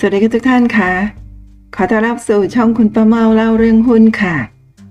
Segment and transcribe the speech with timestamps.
[0.00, 0.92] สวัสดีทุกท่านค่ะ
[1.74, 4.36] ขอต้อนรับสู่ช่องคุณป้าเมาเล่าเรื่องหุ้นค่ะ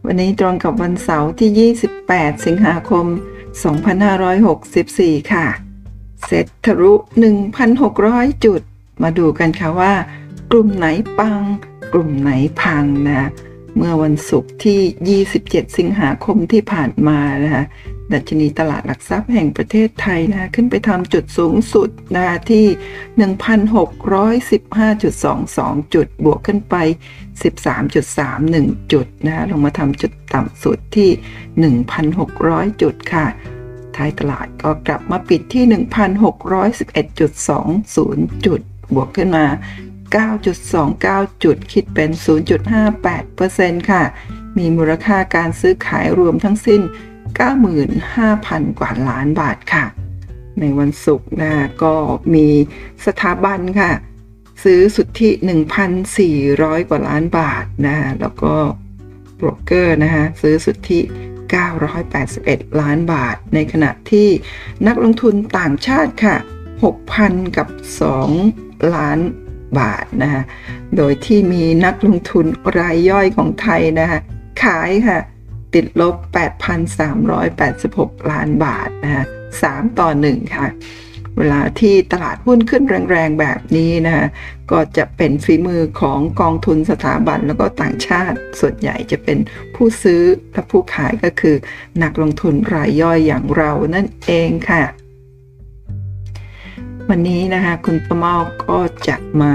[0.05, 1.73] วันนี้ตรงกับวันเสาร์ที่
[2.03, 3.05] 28 สิงหาคม
[4.37, 5.45] 2564 ค่ะ
[6.25, 6.93] เซ็ตทะลุ
[7.67, 8.61] 1,600 จุด
[9.01, 9.93] มาดูกันค่ะว่า
[10.51, 10.85] กลุ่มไหน
[11.19, 11.41] ปัง
[11.93, 12.31] กลุ่มไหน
[12.61, 13.29] พังนะ
[13.77, 17.63] เมื่อวันศุกร์ที่ 27 สิงหาคมที่ผ่านมานะคะ
[18.13, 22.65] ดัชนีตลาดหลักทรัพย์แห่งประเทศไทยนะขึ้นไปทำจุดสูงสุดนะที่
[25.79, 26.75] 1,615.22 จุด บวกขึ้นไป
[28.11, 31.09] 13.31 จุดนะลงมาทำจุดต่ำสุดที่
[32.15, 33.25] 1,600 จุดค่ะ
[33.95, 38.61] ท้ายตลาดก็กลับมาปิดที่ 1,611.20 จุด
[38.95, 39.45] บวกขึ้นมา
[40.23, 42.09] 9.29 จุด คิดเป็น
[43.19, 44.03] 0.58%ค่ะ
[44.57, 46.81] มีมูลค่าการซื้อขายรวมทั้งสิ้น
[47.37, 49.85] 95,000 กว่าล้านบาทค่ะ
[50.59, 51.95] ในวันศุกร์นะก็
[52.33, 52.47] มี
[53.05, 53.91] สถาบันค่ะ
[54.63, 55.29] ซื้อสุทธิ
[56.09, 58.53] 1,400 กว่าล้านบาทนะแล้วก็
[59.35, 60.99] โบรกเกอร์นะคะซื้อสุทธิ
[61.75, 64.27] 981 ล้านบาท ในขณะที่
[64.87, 66.35] นักลงทุนต่างชาติค่ะ
[66.95, 67.67] 6,000 กับ
[68.31, 69.19] 2 ล้าน
[69.79, 70.43] บาทนะคะ
[70.97, 72.45] โดยที่มีนักลงทุน
[72.79, 74.19] รายย่อยของไทยนะคะ
[74.63, 75.19] ขายค่ะ
[75.73, 76.15] ติดลบ
[77.03, 79.23] 8,386 ล้านบาทนะคะ
[79.61, 80.67] 3ต่อ 1 ค่ะ
[81.37, 84.25] เวลาที่ตลาดหุ้นขึ้นแรงๆ แบบนี้นะคะ
[84.71, 89.37] ก็จะเป็นฝีมือของกองทุนสถาบันแล้วก็ต่างชาติ ส่วนใหญ่จะเป็น
[89.75, 90.21] ผู้ซื้อ
[90.53, 91.55] และผู้ขายก็คือ
[92.03, 94.83] นักลงทุนรายย่อยอย่างเรานั่นเองค่ะ
[97.09, 99.53] วันนี้นะคะคุณประเมาก็จะมา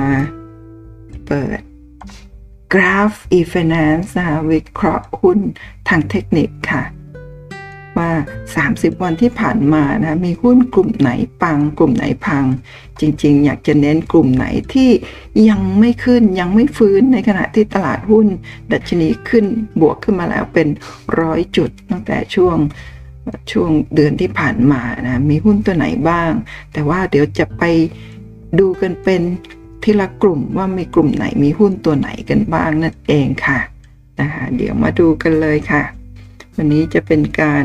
[1.26, 1.60] เปิด
[2.72, 5.38] กราฟ e-finance นะคะวิเคราะห์หุ้น
[5.88, 6.82] ทางเทคนิคค่ะ
[7.98, 8.12] ว่า
[8.56, 11.10] 30 วันที่ผ่านมานะมีหุ้นกลุ่มไหน
[11.42, 12.44] ปัง กลุ่มไหนพัง
[13.00, 14.90] จริง ๆ อยากจะเน้นกลุ่มไหนที่
[15.48, 18.26] ยังไม่ขึ้นยังไม่ฟื้นในขณะที่ตลาดหุ้น
[18.72, 19.44] ดัชนีขึ้น
[19.80, 20.68] บวกขึ้นมาแล้วเป็น
[21.20, 22.56] ร้อยจุด ตั้งแต่ช่วง
[23.52, 26.32] ช่วงเดือนที่ผ่านมานะมีหุ้นตัวไหนบ้าง
[26.72, 27.62] แต่ว่าเดี๋ยวจะไป
[28.58, 29.22] ดูกันเป็น
[29.82, 33.58] ทีละกลุ่มว่ามีกลุ่มไหนมีหุ้นตัวไหนกันบ้างนั่นเองค่ะ
[34.20, 35.82] นะคะเดี๋ยวมาดูกันเลยค่ะ
[36.56, 37.64] วันนี้จะเป็นการ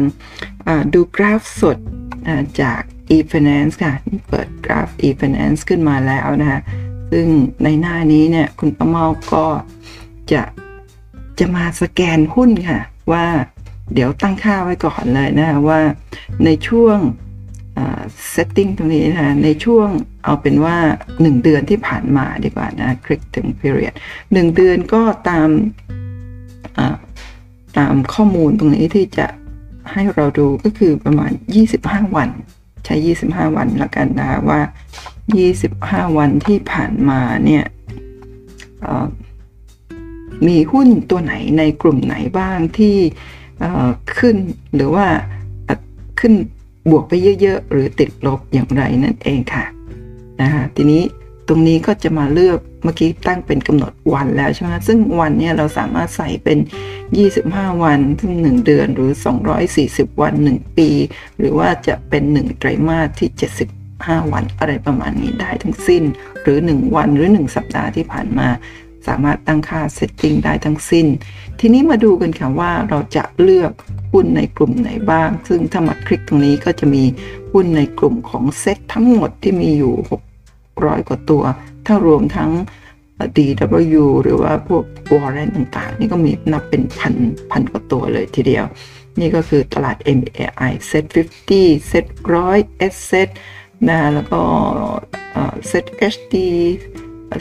[0.94, 1.78] ดูกราฟสด
[2.62, 2.82] จาก
[3.16, 3.94] e-finance ค่ะ
[4.30, 6.60] เปิดกราฟ e-finance ขึ้นมาแล้วนะคะ
[7.12, 7.28] ซึ่ง
[7.64, 9.46] ในหน้านี้เนี่ยคุณประเมาก็
[10.32, 10.42] จะ
[11.40, 12.80] จะมาสแกนหุ้นค่ะ
[13.12, 13.26] ว่า
[13.94, 15.80] เดี๋ยวตั้งค่าไว้ก่อนเลยนะว่า
[16.46, 16.98] ในช่วง
[18.32, 19.90] setting ตรงนี้นะในช่วง
[20.24, 20.78] เอาเป็นว่า
[21.12, 25.50] 1 เดือนที่ผ่านมาดีกว่านะคลิกถึง period 1 เดือนก็ตาม
[27.78, 29.28] ตามข้อมูลตรงนี้ที่จะ
[29.92, 31.32] ให้เราดูก็คือประมาณ
[31.74, 32.30] 25 วัน
[32.86, 32.96] ใช้
[33.28, 34.62] 25 วันละกันนะว่า
[35.40, 37.66] 25 วันที่ผ่านมาเนี่ย
[40.48, 42.96] มีหุ้นตัวไหนในกลุ่มไหนบ้างที่
[44.18, 44.36] ขึ้น
[44.76, 45.08] หรือว่า
[46.20, 46.34] ขึ้น
[46.90, 49.66] บวกไปเยอะๆ หรือติดลบอย่างไรนั่นเองค่ะ
[50.42, 51.04] นะคะทีนี้
[51.48, 56.58] ตรงนี้ก็จะมาเลือกเมื่อกี้ตั้งเป็นกำหนดวันแล้วใช่ไหมซึ่งวันเนี่ยเราสามารถใส่เป็น
[57.20, 59.12] 25 วันซึ่ง 1 เดือนหรือ
[59.66, 60.90] 240 วัน 1 ปี
[61.38, 63.30] หรือว่าจะเป็น 1 ไตรมาสที่
[63.80, 66.04] 75 วันอะไรประมาณนี้ได้ทั้งสิ้น
[66.42, 68.48] หรือ 1 วันหรือ 1 สัปดาห์ที่ผ่านมา
[69.08, 71.08] สามารถตั้งค่าเซตติ้งได้ทั้งสิ้น
[71.60, 73.72] ทีนี้มาดูกันค่ะว่าเราจะเลือก
[74.14, 77.04] หุ้นในกลุ่มไหนบ้าง ซึ่งถ้ามาคลิกตรงนี้ก็จะมี
[77.52, 79.96] หุ้นในกลุ่มของเซตทั้งหมดที่มีอยู่
[80.54, 81.44] 600 กว่าตัว
[81.86, 82.52] ถ้ารวมทั้ง
[83.36, 87.14] DW หรือว่าพวกวอร์เรนต่างๆ นี่ก็มีนับเป็นพัน
[87.52, 88.66] พันกว่าตัวเลยทีเดียว
[89.20, 91.06] นี่ก็คือตลาด MAI Set
[91.48, 92.06] 50 Set
[92.44, 93.30] 100 S Set
[93.88, 94.42] นะแล้วก็
[95.68, 96.36] เซต HD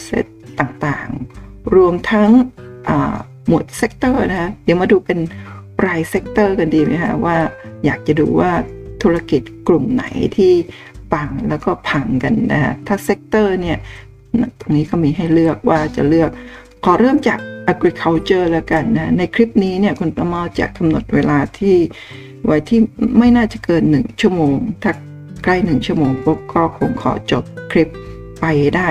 [0.06, 0.26] เซต
[0.58, 2.30] ต่างๆ รวมทั้ง
[3.46, 5.18] หมวด sector นะคะเดี๋ยวมาดูเป็น
[5.86, 7.36] ราย sector กันดีไหมคะว่า
[7.84, 8.52] อยากจะดูว่า
[9.02, 10.04] ธุรกิจกลุ่มไหน
[10.36, 10.52] ที่
[11.12, 13.78] ปังแล้วก็พังกันนะคะถ้า sector เนี่ย
[14.60, 16.30] ตรงนี้ก็มีให้เลือกว่าจะเลือก
[16.84, 17.38] ขอเริ่มจาก
[17.72, 21.76] agriculture แล้วกันนะ ในคลิปนี้เนี่ยคุณป้าเมาจะกำหนดเวลาที่
[22.44, 22.80] ไว้ที่
[23.18, 24.52] ไม่น่าจะเกิน 1 ชั่วโมง
[24.82, 24.92] ถ้า
[25.44, 27.88] ใกล้ 1 ชั่วโมงปุ๊บก็คงขอจบคลิป
[28.40, 28.44] ไป
[28.76, 28.88] ได้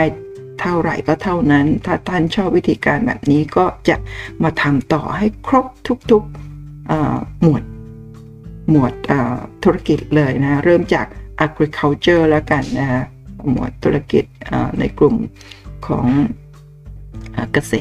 [0.59, 3.95] เท่าไหร่ก็เท่านั้น ถ้าท่านชอบวิธีการแบบนี้ก็จะ
[4.43, 5.65] มาทำต่อให้ครบ
[6.11, 7.63] ทุกๆหมวด
[8.71, 8.93] หมวด
[9.63, 11.07] ธุรกิจเลยนะเริ่มจาก
[11.45, 13.03] agriculture แล้วกันนะ
[13.49, 14.23] หมวดธุรกิจ
[14.79, 15.15] ในกลุ่ม
[15.87, 16.05] ของ
[17.53, 17.73] เกษ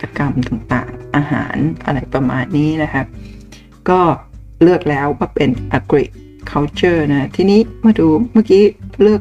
[0.00, 3.06] ตรกรรมต่างๆ อาหารอะไรประมาณนี้นะครับ
[3.88, 4.00] ก็
[4.62, 6.04] เลือกแล้วว่าเป็น agri
[6.50, 8.62] culture นะ ทีนี้มาดูเมื่อกี้
[9.02, 9.20] เลือก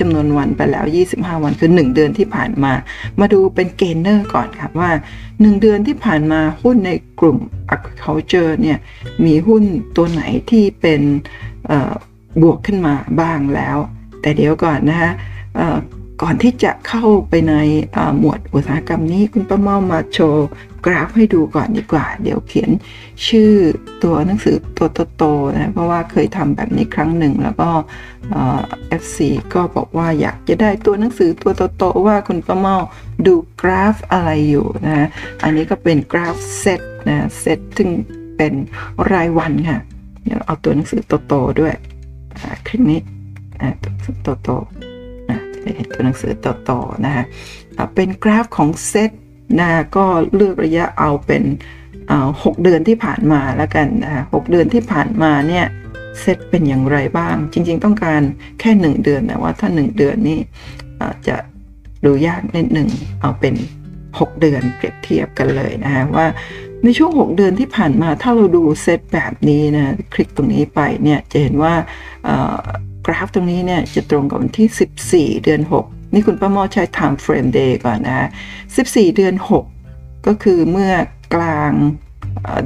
[0.00, 0.84] จำนวนวันไปแล้ว
[1.14, 2.72] 25 วันคือ 1 เดือนที่ผ่านมา
[3.20, 4.90] มาดูเป็นเกณฑ์เนอร์ก่อนครับว่า
[5.26, 6.90] 1 เดือนที่ผ่านมาหุ้นใน
[7.20, 7.38] กลุ่ม
[7.74, 8.78] agriculture เนี่ย
[9.24, 9.62] มีหุ้น
[9.96, 11.00] ตัวไหนที่เป็น
[12.42, 13.76] บวกขึ้นมาบ้างแล้ว
[14.20, 15.12] แต่เดี๋ยวก่อนนะคะ
[16.22, 17.54] ก่อนที่จะเข้าไปใน
[18.18, 20.46] หมวดอุตสาหกรรมนี้คุณป้าเมามาโชว์
[20.86, 22.70] กราฟให้ดูก่อนดีกว่า เดี๋ยวเขียน
[23.26, 23.52] ชื่อ
[24.02, 27.70] ตัวหนังสือตัวโตๆนะเพราะว่าเคยทำแบบนี้ครั้งหนึ่งแล้วก็
[28.88, 32.76] FC ก็บอกว่าอยากจะได้ตัวหนังสือตัวโตๆว่าคุณป้าเมา
[33.26, 35.06] ดูกราฟอะไรอยู่นะ
[35.42, 37.88] อันนี้ก็เป็นกราฟเซตนะเซตซึ่ง
[38.36, 38.52] เป็น
[39.12, 39.80] รายวันค่ะ
[40.24, 41.74] เดี๋ยวเอาตัวหนังสือโตๆด้วย
[42.66, 43.00] คลิปนี้
[44.26, 44.91] ตัวโตๆ
[45.92, 46.32] ตัวหนังสือ
[46.64, 47.24] โตๆนะฮะ
[47.94, 49.10] เป็นกราฟของเซต
[49.60, 50.04] นะก็
[50.34, 51.42] เลือกระยะเอาเป็น
[52.44, 55.66] หกเดือนที่ผ่านมาแล้วกันนะหกเดือนที่ผ่านมาเนี่ย
[56.20, 58.22] เซตเป็นอย่างไรบ้าง จริง ๆ ต้องการ
[58.60, 60.38] แค่หนึ่งเดือนแต่ว่าถ้าหนึ่งเดือนนี่
[61.28, 61.36] จะ
[62.04, 62.88] ดูยากนิดหนึ่ง
[63.20, 63.54] เอาเป็น
[64.00, 66.26] 6 เดือนเปรียบเทียบกันเลยนะฮะว่า
[66.84, 71.74] ในช่วง 6 เดือนที่ผ่านมาถ้าเราดูเซตแบบนี้นะคลิกตรงนี้ไปเนี่ยจะเห็นว่า
[73.06, 78.28] กราฟตรงนี้เนี่ยจะตรงกับวันที่ 14 เดือน 6 นี่คุณป้าหมอใช้ time frame day ก่อนนะ
[78.66, 80.92] 14 เดือน 6 ก็คือเมื่อ
[81.34, 81.72] กลาง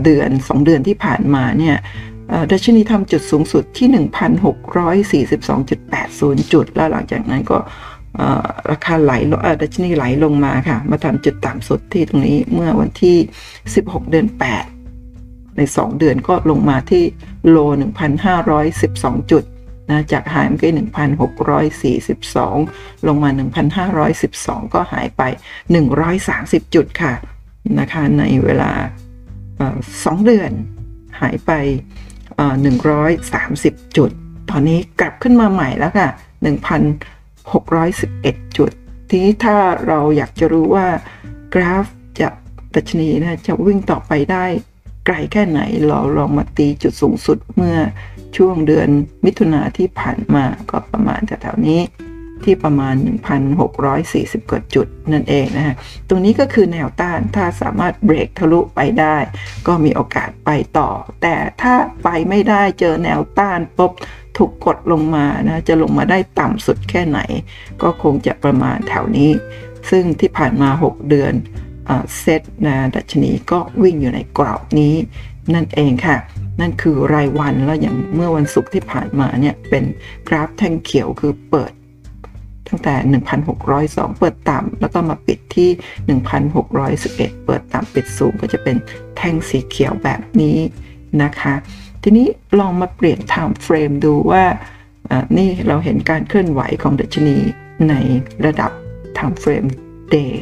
[0.05, 1.77] เดือน 2 เดือนที่ผ่านมาเนี่ย
[2.53, 3.89] ดัชนีทำจุดสูงสุดที่
[5.35, 7.59] 1,642.80 จุด แล้วหลังจากนั้นก็
[8.71, 9.13] ราคาไหล
[9.63, 13.17] ดัชนีไหลลงมาค่ะ มาทำจุดต่ำสุดที่ตรงนี้เมื่อวันที่
[13.65, 14.27] 16 เดือน
[14.93, 17.05] 8 ใน 2 เดือนก็ลงมาที่
[17.49, 17.57] โล
[18.45, 19.45] 1,512 จุด
[19.91, 20.73] นะจากหายเมื่อกี้
[22.09, 23.31] 1,642 ลงมา
[24.03, 25.23] 1,512 ก็หายไป
[25.99, 27.15] 130 จุดค่ะ
[27.81, 28.71] นะคะในเวลา
[30.05, 30.51] สองเดือน
[31.21, 31.53] หายไป
[32.95, 34.11] 130 จุด
[34.51, 36.09] ตอนนี้กลับขึ้นมาใหม่แล้วค่ะ
[37.33, 38.71] 1,611 จุด
[39.09, 39.57] ทีนี้ถ้า
[39.87, 40.87] เราอยากจะรู้ว่า
[41.55, 41.87] กราฟ
[42.21, 42.29] จะ
[42.75, 44.45] ดัชนีนะจะวิ่งต่อไปได้
[45.07, 47.77] ไกลแค่ไหนเราลองมาตีจุดสูงสุดเมื่อ
[48.37, 48.89] ช่วงเดือน
[49.25, 51.81] มิถุนาที่ผ่านมาก็ประมาณแถวๆนี้
[52.45, 52.95] ที่ประมาณ
[53.73, 55.75] 1,640 กว่าจุดนั่นเองนะฮะ
[56.09, 59.17] ตรงนี้ก็คือแนวต้าน ถ้าสามารถเบรกทะลุไปได้
[59.67, 60.91] ก็มีโอกาสไปต่อ
[61.23, 63.93] แต่ถ้าไปไม่ได้เจอแนวต้านปุ๊บ
[64.37, 67.21] ถูกกดลงมานะ จะลงมาได้ต่ำสุดแค่ไหน
[67.83, 69.31] ก็คงจะประมาณแถวนี้
[69.91, 71.33] ซึ่งที่ผ่านมา 6 เดือน
[72.21, 74.95] เซตนะดัชนีก็วิ่งอยู่ในกรอบนี้
[75.55, 76.17] นั่นเองค่ะ
[76.61, 79.85] นั่นคือรายวันแล้วอย่างเมื่อวันศุกร์ที่ผ่านมาเนี่ยเป็น
[80.29, 81.73] กราฟแท่งเขียวคือเปิด
[82.69, 82.95] ตั้งแต่
[83.59, 85.71] 1,602 เปิดต่ำแล้วก็มาปิดที่
[86.73, 88.77] 1,611 เปิดต่ำปิดสูงก็จะเป็น
[89.17, 90.59] แท่งสีเขียวแบบนี้
[91.23, 91.55] นะคะ
[92.03, 92.27] ทีนี้
[92.59, 94.45] ลองมาเปลี่ยน time frame ดูว่า
[95.39, 97.37] นี่เราเห็นการเคลื่อนไหวของดัชนี
[97.89, 97.95] ใน
[98.47, 98.71] ระดับ
[99.17, 99.69] time frame
[100.15, 100.33] day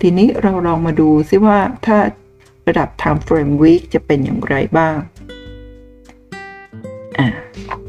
[0.00, 1.98] ทีนี้เราลองมาดูซิว่าถ้า
[2.68, 4.96] ระดับ time frame week จะเป็นอย่างไรบ้าง
[7.18, 7.26] อ่า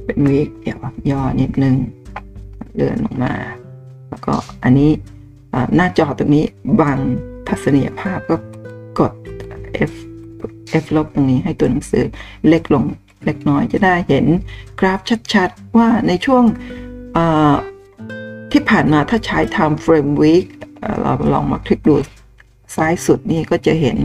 [0.06, 0.80] เป็น week เดี๋ยว
[1.12, 1.76] ย่อนิดนึง
[2.76, 3.34] เลื่อนลงมา
[4.10, 4.34] แล้วก็
[4.64, 4.92] อันนี้
[5.76, 6.46] หน้าจอตรงนี้
[6.80, 7.00] บัง
[7.48, 8.36] ทัศนียภาพก็
[9.00, 9.14] กด
[9.92, 9.94] F
[10.84, 12.06] F ลบตรงนี้ให้ตัวหนังสือ
[12.50, 12.84] เล็กลง
[13.26, 14.26] เล็กน้อยจะได้เห็น
[14.80, 15.00] กราฟ
[15.34, 16.44] ชัดๆ ว่าในช่วง
[18.52, 20.48] ที่ผ่านมาถ้าใช้ time frame week
[21.02, 21.96] เราลองมาคลิกดู
[22.76, 23.98] ซ้ายสุดนี่ก็จะเห็น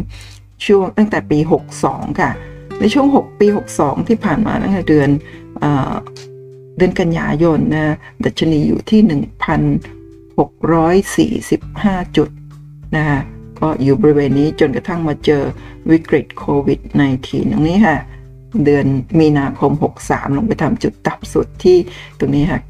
[0.66, 1.38] ช่วงตั้งแต่ปี
[1.78, 2.30] 62 ค่ะ
[2.78, 3.46] ในช่วง 6 ปี
[3.78, 5.08] 62 ที่ผ่านมาตั้งแต่เดือน
[6.76, 9.00] เดือนกันยายนนะดัชนีอยู่ที่
[12.04, 12.28] 1,645 จุด
[12.96, 13.20] นะคะ
[13.60, 15.42] ก็อยู่บริเวณนี้จนกระทั่งมาเจอ
[15.90, 16.80] วิกฤตโควิด
[17.16, 17.98] -19 ตรงนี้ค่ะ
[18.64, 18.86] เดือน
[19.18, 19.72] มีนาคม
[20.04, 21.76] 63 ลงไปทำจุดต่ำสุดที่
[22.18, 22.60] ตรงนี้ค่ะ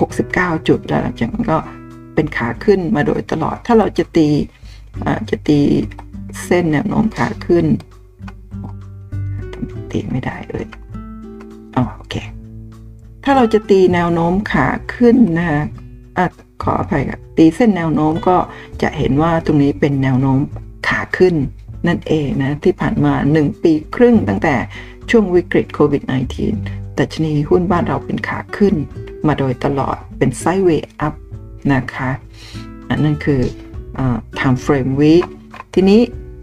[0.00, 1.58] 69 จุด แล้วหลังจากนั้นก็
[2.14, 4.28] เป็นขาขึ้นมาโดยตลอด ถ้าเราจะตี
[5.30, 5.60] จะตี
[6.44, 7.66] เส้นแนวโน้มขาขึ้น
[9.90, 10.64] ตีไม่ได้เลย
[11.76, 12.14] อ๋อโอเค
[13.24, 15.62] ถ้าเราจะตีแนวโน้มขาขึ้นนะฮะ
[16.62, 18.36] ขออภัยครับตีเส้นแนวโน้มก็
[18.82, 20.38] จะเห็นว่าตรงนี้เป็นแนวโน้ม
[20.88, 21.34] ขาขึ้น
[21.86, 24.54] นั่นเองนะ ที่ผ่านมา 1 ปีครึ่งตั้งแต่
[25.10, 26.02] ช่วงวิกฤตโควิด
[26.48, 28.74] -19 แต่ชนีหุ้นบ้านเราเป็นขาขึ้น
[29.26, 31.14] มาโดยตลอดเป็นไซด์เวย์อัพ
[31.72, 32.10] นะคะ
[32.88, 33.40] อันนั่นคือ
[34.38, 35.24] time frame week
[35.74, 36.00] ทีนี้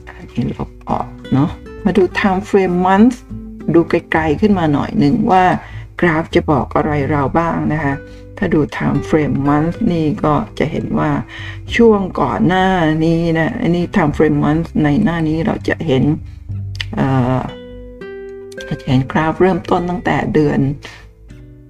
[0.07, 1.49] อันนี้ลบออกเนาะ
[1.85, 3.15] มาดู time frame month
[3.73, 5.43] ดูไกลๆขึ้นมาหน่อยหนึ่งว่า
[6.01, 7.93] กราฟจะบอกอะไรเราบ้างนะคะ
[8.37, 11.11] ถ้าดู time frame month นี่ก็จะเห็นว่า
[11.75, 12.67] ช่วงก่อนหน้า
[13.05, 16.03] นี้นะอันนี้ time frame month ในหน้านี้เราจะเห็น
[18.65, 20.59] เราจะเห็นกราฟเริ่มต้นตั้งแต่เดือน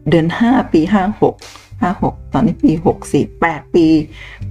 [0.09, 0.93] เดือน 5 ปี 56
[1.83, 2.71] 56 ตอนนี้ปี
[3.07, 3.85] 64 8 ปี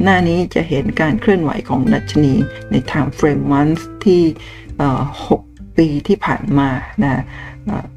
[0.02, 2.34] หน้านี้จะเห็นการเคลื่อนไหวของดัชนี
[2.70, 4.22] ใน time frame month ที่
[5.20, 6.68] 6 ปีที่ผ่านมา
[7.02, 7.22] นะ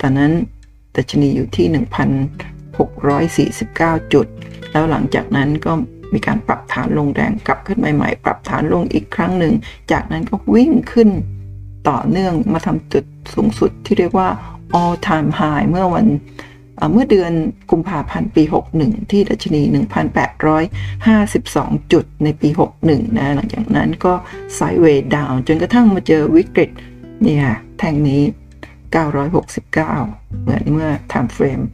[0.02, 0.32] ตอนนั้น
[0.96, 1.68] ดัชนีอยู่ที่
[3.30, 4.28] 1,649 จุด
[4.72, 5.72] แล้วหลังจากนั้นก็
[6.14, 9.54] มีการปรับฐานลงแรงกลับขึ้นใหม่ๆ ปรับฐานลงอีกครั้งหนึ่ง
[9.92, 11.10] จากนั้นก็วิ่งขึ้น
[11.90, 14.30] ต่อเนื่องมาทำจุดสูงสุดที่เรียกว่า
[14.80, 16.08] all time high เมื่อวัน
[16.92, 17.32] เมื่อเดือน
[17.72, 18.44] กุมภาพันธ์ปี
[18.78, 19.62] 61 ที่ดัชนี
[20.58, 22.50] 1,852 จุดในปี
[22.84, 24.14] 61 นะหลังจากนั้นก็
[24.56, 26.70] ไซด์เวย์ดาวจนกระทั่งมาเจอวิกฤต
[27.22, 28.22] เนี่ค่ะแท่งนี้
[28.92, 29.74] 969
[30.42, 31.66] เหมือนเมื่อ time frame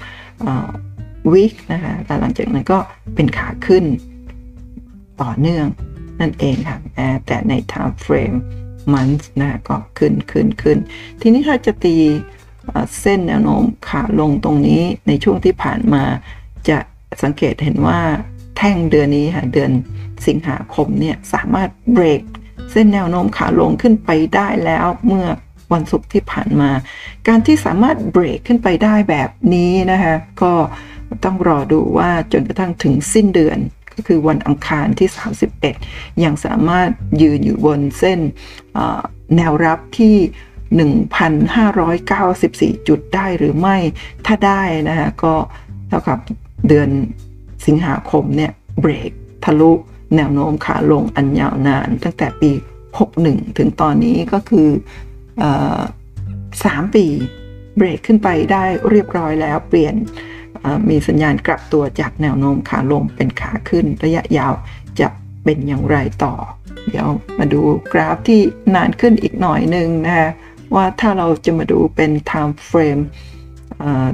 [1.34, 2.80] วิกนะคะแต่หลังจากนั้นก็
[3.16, 3.86] เป็นขาขึ้น
[5.22, 5.66] ต่อเนื่อง
[6.20, 6.78] นั่นเองค่ะ
[7.26, 8.38] แต่ใน time frame
[8.94, 10.78] month นะก็ขึ้นขึ้นขึ้น
[11.22, 11.96] ทีนี้ถ้าจะตี
[13.02, 16.04] เส้นแนวโน้มขาลงตรงนี้ในช่วงที่ผ่านมา
[16.70, 16.78] จะ
[17.24, 18.00] สังเกตเห็นว่า
[18.58, 19.72] แท่งเดือนนี้ค่ะเดือน
[20.28, 22.22] สิงหาคมเนี่ยสามารถเบรก
[22.72, 25.28] เส้นแนวโน้มขาลงขึ้นไปได้แล้วเมื่อ
[25.74, 26.70] วันศุกร์ที่ผ่านมา
[27.28, 30.54] การที่สามารถเบรกขึ้นไปได้แบบนี้นะคะก็
[31.24, 33.58] ต้องรอดูว่าจนกระทั่งถึงสิ้นเดือน
[33.94, 35.10] ก็คือวันอังคารที่
[35.66, 36.90] 31 ยังสามารถ
[37.22, 38.20] ยืนอยู่บนเส้น
[39.36, 40.16] แนวรับที่
[40.76, 43.78] 1,594 จุดได้หรือไม่
[44.26, 45.34] ถ้าได้นะฮะก็
[45.88, 46.20] เท่ากับ
[46.68, 46.90] เดือน
[47.66, 49.12] สิงหาคมเนี่ยเบรก
[49.46, 49.72] ทะลุ
[50.16, 52.52] แนวโน้มขาลงอันยาวนาน ตั้งแต่ปี
[53.06, 54.70] 61 ถึงตอนนี้ก็คือ
[55.42, 55.44] อ
[56.34, 57.06] 3 ปี
[57.78, 59.96] เบรกขึ้นไปได้เรียบร้อยแล้วเปลี่ยน
[60.90, 64.54] มีสัญญาณกลับตัวจากแนวโน้มขาลงเป็นขาขึ้น ระยะยาว
[65.00, 65.08] จะ
[65.44, 66.34] เป็นอย่างไรต่อ
[66.90, 67.08] เดี๋ยว
[67.38, 67.62] มาดู
[67.94, 68.42] กราฟที่
[68.76, 70.32] นานขึ้นอีกหน่อยหนึ่งนะ
[70.76, 73.04] ว่าถ้าเราจะมาดูเป็น time frame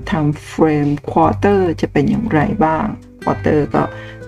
[0.10, 2.86] time frame quarter จะเป็นอย่างไรบ้าง
[3.24, 3.84] quarter ก็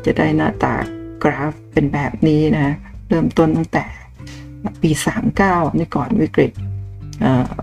[0.05, 0.75] จะได้หน้าตา
[1.23, 2.75] กราฟเป็นแบบนี้นะ
[3.09, 3.85] เริ่มต้นตั้งแต่
[4.81, 4.89] ปี
[5.35, 6.51] 39 นี่ก่อนวิกฤต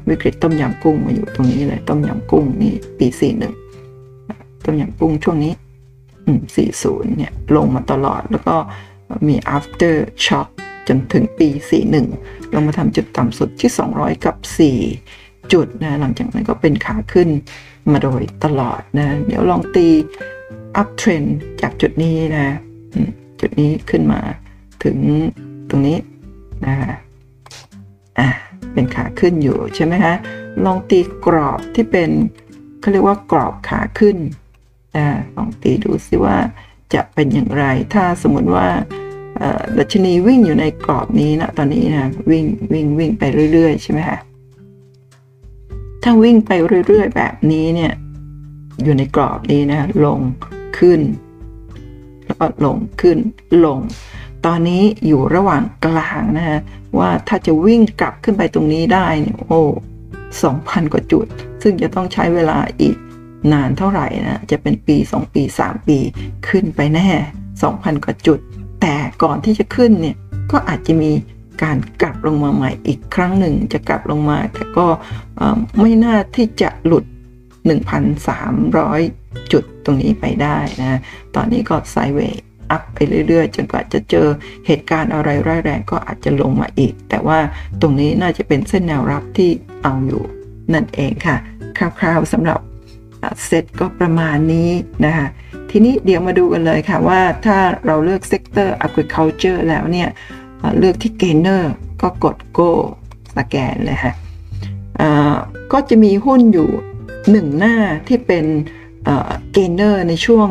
[0.09, 3.07] วิกฤตต้มยำกุ้งมาอยู่ตรงนี้เลย ต้มยำกุ้งนี่ปี
[3.87, 5.53] 41 ต้มยำกุ้งช่วงนี้
[6.55, 8.57] 40 เนี่ย ลงมาตลอดแล้วก็
[9.27, 9.95] มี after
[10.27, 10.49] shock
[10.89, 11.49] จนถึงปี
[12.01, 14.37] 41 ลงมาทำจุดต่ำสุดที่ 200 กับ
[14.95, 17.29] 4 จุดนะหลังจากนั้นก็เป็นขาขึ้น
[17.93, 19.89] มาโดยตลอดนะเดี๋ยวลองตี
[20.81, 21.29] up trend
[21.61, 22.47] จากจุดนี้นะ
[23.41, 24.21] จุดนี้ขึ้นมา
[24.85, 24.97] ถึง
[25.69, 25.99] ตรงนี้
[26.67, 26.75] นะ
[28.19, 28.29] อะ
[28.73, 30.15] เป็นขาขึ้นอยู่ใช่ไหมฮะ
[30.65, 32.11] ลองตีกรอบที่เป็น
[32.81, 34.17] เขาเรียกว่ากรอบขาขึ้น
[34.97, 36.37] นะลองตีดูซิว่า
[36.95, 38.67] จะเป็นอย่างไร ถ้าสมมติว่า
[39.79, 43.23] ดัชนีวิ่งอยู่ในกรอบนี้นะตอนนี้นะวิ่งวิ่งวิ่งไป
[43.53, 44.19] เรื่อยๆใช่ไหมคะ
[46.03, 46.51] ถ้าวิ่งไป
[46.87, 47.93] เรื่อยๆ แบบนี้เนี่ย
[48.83, 50.21] อยู่ในกรอบนี้นะลง
[50.79, 51.01] ขึ้น
[52.25, 53.19] แล้วก็ลงขึ้น
[53.67, 53.79] ลง
[54.47, 56.59] ตอนนี้อยู่ระหว่างกลางนะฮะ
[56.99, 59.61] ว่าถ้าจะวิ่งกลับขึ้นไปตรงนี้ได้เนี่ยโอ้
[60.43, 61.27] สองพันกว่าจุด
[61.63, 62.97] ซึ่งจะต้องใช้เวลาอีก
[63.53, 65.99] นานเท่าไหร่นะจะเป็นปี 2 ปี 3 ปี
[66.49, 67.09] ขึ้นไปแน่
[67.57, 68.39] 2,000 กว่าจุด
[68.83, 70.17] แต่ก่อนที่จะขึ้นเนี่ย
[70.53, 71.13] ก็อาจจะมี
[71.63, 74.87] การกลับลงมาใหม่อีกครั้งหนึ่งจะกลับลงมา แต่ก็
[75.81, 77.05] ไม่น่าที่จะหลุด
[78.69, 81.01] 1,300 จุดตรงนี้ไปได้นะ
[81.35, 82.99] ตอนนี้ก็ไซเวย์อัพไป
[83.29, 84.27] เรื่อยๆ จนกว่าจะเจอ
[84.67, 87.39] เหตุการณ์อะไรร้ายแรงก็อาจจะลงมาอีก แต่ว่า
[87.81, 89.51] ตรงนี้น่าจะเป็นเส้นแนวรับที่
[89.83, 90.23] เอาอยู่
[90.75, 91.37] นั่นเองค่ะ
[91.79, 92.59] คร่าวๆสำหรับ
[93.47, 94.71] เซตก็ประมาณนี้
[95.05, 95.29] นะคะ
[95.75, 100.09] ทีนี้เดี๋ยวมาดูกันเลยค่ะว่าถ้าเราเลือก sector agriculture แล้วเนี่ย
[100.79, 101.63] เลือกที่ gainer
[102.03, 102.71] ก็กด go
[103.37, 104.15] สแกนเลยค่ะ
[105.73, 106.69] ก็จะมีหุ้นอยู่
[107.31, 107.77] หนึ่งหน้า
[108.09, 108.47] ที่เป็น
[109.53, 110.49] gainer ในช่วง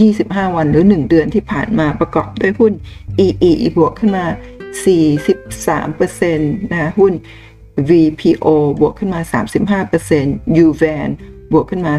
[0.00, 2.72] 25 วันหรือ 1 เดือนที่ผ่านมาประกอบด้วยหุ้น
[3.24, 4.24] EE บวกขึ้นมา
[5.48, 7.12] 43%นะหุ้น
[7.90, 8.46] VPO
[8.80, 9.20] บวกขึ้นมา
[9.84, 11.08] 35% UVAN
[11.52, 11.94] บวกขึ้นมา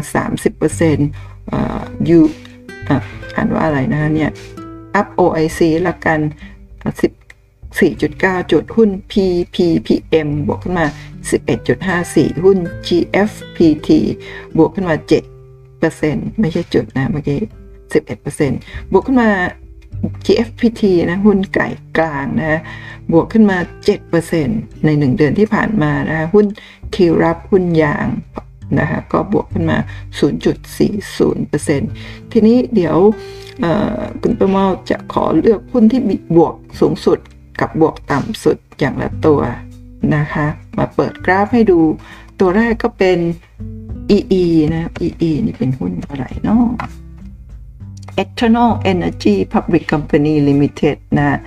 [1.00, 2.20] 30% U
[3.36, 4.30] อ่านว่าอะไรนะเนี่ย
[5.00, 6.20] up OIC ละกัน
[7.60, 10.86] 14.9 จุดหุ้น PPPM บวกขึ้นมา
[11.64, 13.88] 11.54 หุ้น GFPT
[14.56, 14.96] บวกขึ้นมา
[15.72, 17.40] 7%ไม่ใช่จุดนะเมื่อกี้
[18.16, 19.30] 11%บวกขึ้นมา
[20.26, 21.68] GFPT นะหุ้นไก่
[21.98, 22.60] กลางนะ
[23.12, 23.58] บวกขึ้นมา
[24.20, 26.46] 7%ใน 1 เดือนที่ผ่านมานะหุ้น
[26.94, 28.06] คิวรับหุ้นยาง
[28.78, 29.78] นะคะก็บวกขึ้นมา
[31.00, 32.96] 0.40%ทีนี้เดี๋ยว
[34.22, 36.00] คุณประเมาจะขอเลือกหุ้นที่
[36.36, 37.18] บวกสูงสุด
[37.60, 39.40] กับบวกต่ำสุดอย่างละตัว
[40.16, 40.46] นะคะ
[40.78, 41.80] มาเปิดกราฟให้ดู
[42.40, 43.18] ตัวแรกก็เป็น
[44.16, 46.64] EE นะ EE นี่เป็นหุ้นอะไรเนาะ
[48.22, 51.38] Eternal Energy Public Company Limited นะ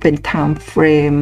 [0.00, 1.18] เป็น time frame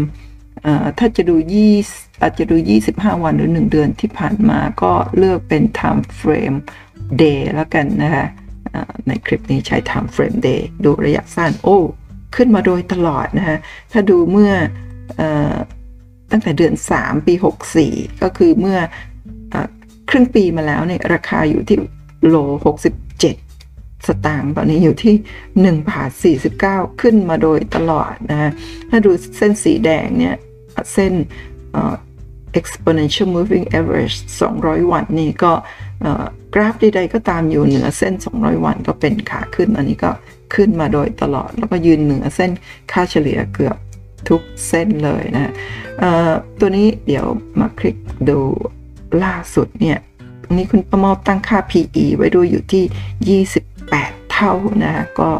[0.98, 1.74] ถ้าจะดูยี่
[2.20, 2.56] อาจจะดู
[2.90, 6.58] 25 วันหรือ 1 เดือนที่ผ่านมาก็เลือกเป็น time frame
[7.22, 8.26] day แล้วกันนะคะ
[9.06, 11.78] ในคลิปนี้ใช้ time frame day ดูระยะสั้นโอ้
[12.36, 13.58] ขึ้นมาโดยตลอดนะคะ
[13.92, 14.52] ถ้าดูเมื่อ
[15.20, 15.22] อ
[16.30, 17.34] ตั้งแต่เดือน 3 ปี
[17.78, 18.78] 64 ก็คือเมื่อ
[19.52, 19.54] อ
[20.10, 21.78] ครึ่งปีมาแล้วเนี่ยราคาอยู่ที่
[22.28, 22.36] โล
[23.24, 25.14] 67 สตางค์ตอนนี้อยู่ที่
[25.76, 26.10] 1บาท
[26.56, 28.52] 49 ขึ้นมาโดยตลอดนะ
[28.90, 30.36] ถ้าดูเส้นสีแดงเนี่ย
[30.92, 31.12] เส้น
[32.60, 34.16] exponential moving average
[34.52, 35.52] 200 วันนี่ก็
[36.54, 40.10] กราฟใดๆก็ตามอยู่เหนือเส้น 200 วันก็เป็นขาขึ้น อันนี้ก็
[40.54, 42.50] ขึ้นมาโดยตลอด แล้วก็ยืนเหนือเส้น
[42.92, 43.76] ค่าเฉลี่ยเกือบ
[44.28, 45.52] ทุกเส้นเลยนะ
[46.58, 47.26] ตัวนี้เดี๋ยว
[47.60, 47.96] มาคลิก
[48.28, 48.38] ดู
[49.24, 49.98] ล่าสุดเนี่ย
[50.56, 54.52] นี้คุณประมอตั้งค่า PE ไว้ด้วยอยู่ที่ 28 เท่า
[54.84, 55.30] นะก็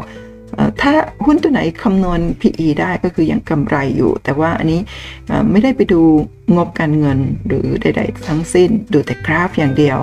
[0.80, 0.92] ถ้า
[1.24, 4.80] หุ้นตัวไหนคำนวณ PE ได้ก็คือยังกำไรอยู่ แต่ว่าอันนี้
[5.50, 6.02] ไม่ได้ไปดู
[6.56, 9.98] งบการเงินหรือใดๆทั้งสิ้น ดูแต่กราฟอย่างเดียว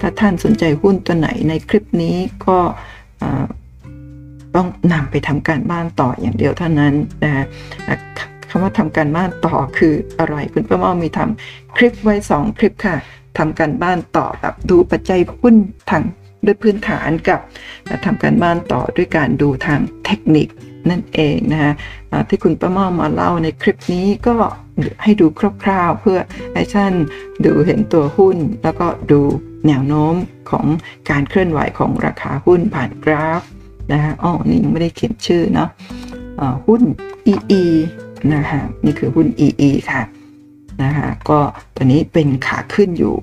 [0.00, 2.58] ถ้าท่านสนใจหุ้นตัวไหนในคลิปนี้ก็
[4.54, 7.46] ต้องนำไปทำการบ้านต่ออย่างเดียวเท่านั้นนะ
[8.50, 12.96] คำว่าทำการบ้านต่อคืออะไรคุณป้าเมามีทำคลิปไว้ 2 คลิปค่ะ
[13.38, 15.54] ทำการบ้านต่อแบบดูปัจจัยหุ้น
[15.90, 16.02] ทาง
[16.44, 17.40] ด้วยพื้นฐานกับ
[18.04, 20.48] ทำการบ้านต่อด้วยการดูทางเทคนิค
[20.90, 21.72] นั่นเองนะฮะ
[22.28, 24.34] ที่คุณป้าม่อมาเล่าในคลิปนี้ก็
[25.02, 25.26] ให้ดู
[25.64, 26.18] คร่าวๆ เพื่อ
[26.54, 26.92] ให้ท่าน
[27.44, 29.20] ดูเห็นตัวหุ้น แล้วก็ดู
[29.66, 30.14] แนวโน้ม
[30.50, 30.66] ของ
[31.10, 33.42] การเคลื่อนไหวของราคาหุ้นผ่านกราฟ
[33.92, 35.68] นะฮะอ๋อนี่ยังไม่ได้เขียนชื่อเนาะ
[36.66, 36.82] หุ้น
[37.32, 37.64] EE
[38.32, 40.02] นะฮะนี่คือหุ้น EE ค่ะ
[40.82, 41.38] นะคะก็
[41.76, 43.16] ตอนนี้เป็นขาขึ้นอยู่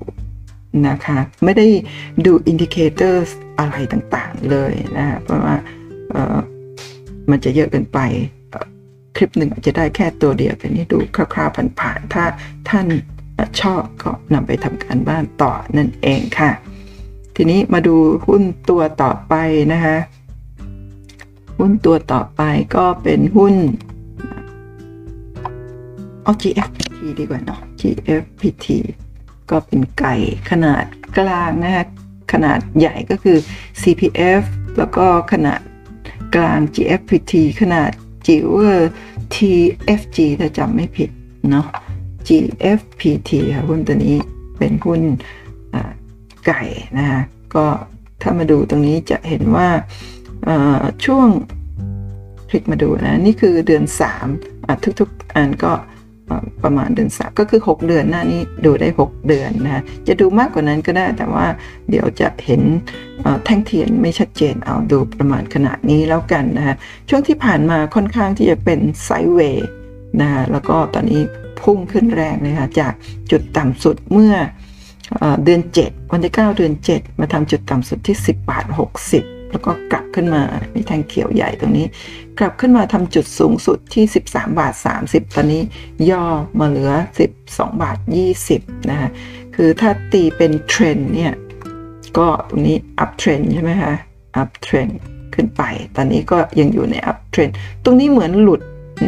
[0.86, 1.66] นะคะ ไม่ได้
[2.26, 5.56] ดู indicator อะไรต่างๆเลยนะ เพราะว่า
[7.30, 7.98] มันจะเยอะเกินไป
[9.16, 12.24] คลิปหนึ่งอาจจะได้แค่ตัวเดียว แต่นี้ดูคร่าวๆผ่านๆถ้า
[12.68, 12.86] ท่าน
[13.60, 16.50] ชอบก็นำไปทำการบ้านต่อนั่นเองค่ะ
[17.36, 19.34] ทีนี้มาดูหุ้นตัวต่อไป
[19.72, 19.96] นะคะ
[21.58, 22.42] หุ้นตัวต่อไป
[22.76, 23.54] ก็เป็นหุ้น
[26.22, 28.66] เอา GFPT ดีกว่าเนาะ GFPT
[29.50, 30.16] ก็เป็นไก่
[30.50, 30.84] ขนาด
[31.18, 31.86] กลางนะฮะ
[32.32, 33.38] ขนาดใหญ่ก็คือ
[33.82, 34.42] CPF
[34.78, 35.60] แล้วก็ขนาด
[36.34, 37.90] กลาง GFPT ขนาด
[38.26, 38.48] จิ๋ว
[39.34, 41.10] TFG ถ้าจำไม่ผิด
[41.50, 41.66] เนาะ
[42.28, 44.16] GFPT ค่ะหุ้นตัวนี้
[44.58, 45.02] เป็นหุ้น
[46.46, 46.62] ไก่
[46.98, 47.22] นะฮะ
[47.54, 47.66] ก็
[48.22, 49.68] ถ้ามาดูตรงนี้จะเห็นว่า
[51.04, 51.28] ช่วง
[52.48, 53.84] คลิกมาดูนะ นี่คือเดือน
[54.34, 55.72] 3ทุกๆอันก็
[56.64, 61.46] ประมาณเดือนสามก็คือ 6 เดือนหน้านี้ดูได้ 6 เดือนนะจะดูมากกว่านั้นก็ได้แต่ว่า
[61.90, 62.62] เดี๋ยวจะเห็น
[63.44, 66.74] แท่งเทียนไม่ชัดเจนเอาดูประมาณขนาดนี้แล้วกันนะฮะ
[67.08, 69.68] ช่วงที่ผ่านมาค่อนข้างที่จะเป็นไซด์เวย์
[70.20, 71.20] นะแล้วก็ตอนนี้
[71.62, 72.92] พุ่งขึ้นแรงเลยค่ะจาก
[73.30, 74.34] จุดต่ำสุดเมื่อ
[75.44, 78.64] เดือน 7 วันที่ 9 เดือน 7 มาทำจุดต่ำสุดที่ 10บาท
[79.02, 80.42] 60 แล้วก็กลับขึ้นมา
[80.74, 81.86] มีแท่งเขียวใหญ่ตรงนี้
[82.38, 85.62] กลับขึ้นมาทำจุดสูงสุดที่ 13 บาท 30 ตอนนี้
[86.10, 86.24] ย่อ
[86.58, 86.92] มาเหลือ
[87.36, 87.98] 12 บาท
[88.42, 89.10] 20 นะฮะ
[89.56, 91.32] คือถ้าตีเป็นเทรนเนี่ย
[92.18, 93.94] ก็ตรงนี้ up trend ใช่ไหมคะ
[94.42, 94.92] up trend
[95.34, 95.62] ขึ้นไป
[95.96, 97.52] ตอนนี้ก็ยังอยู่ใน up trend
[97.84, 98.60] ตรงนี้เหมือนหลุด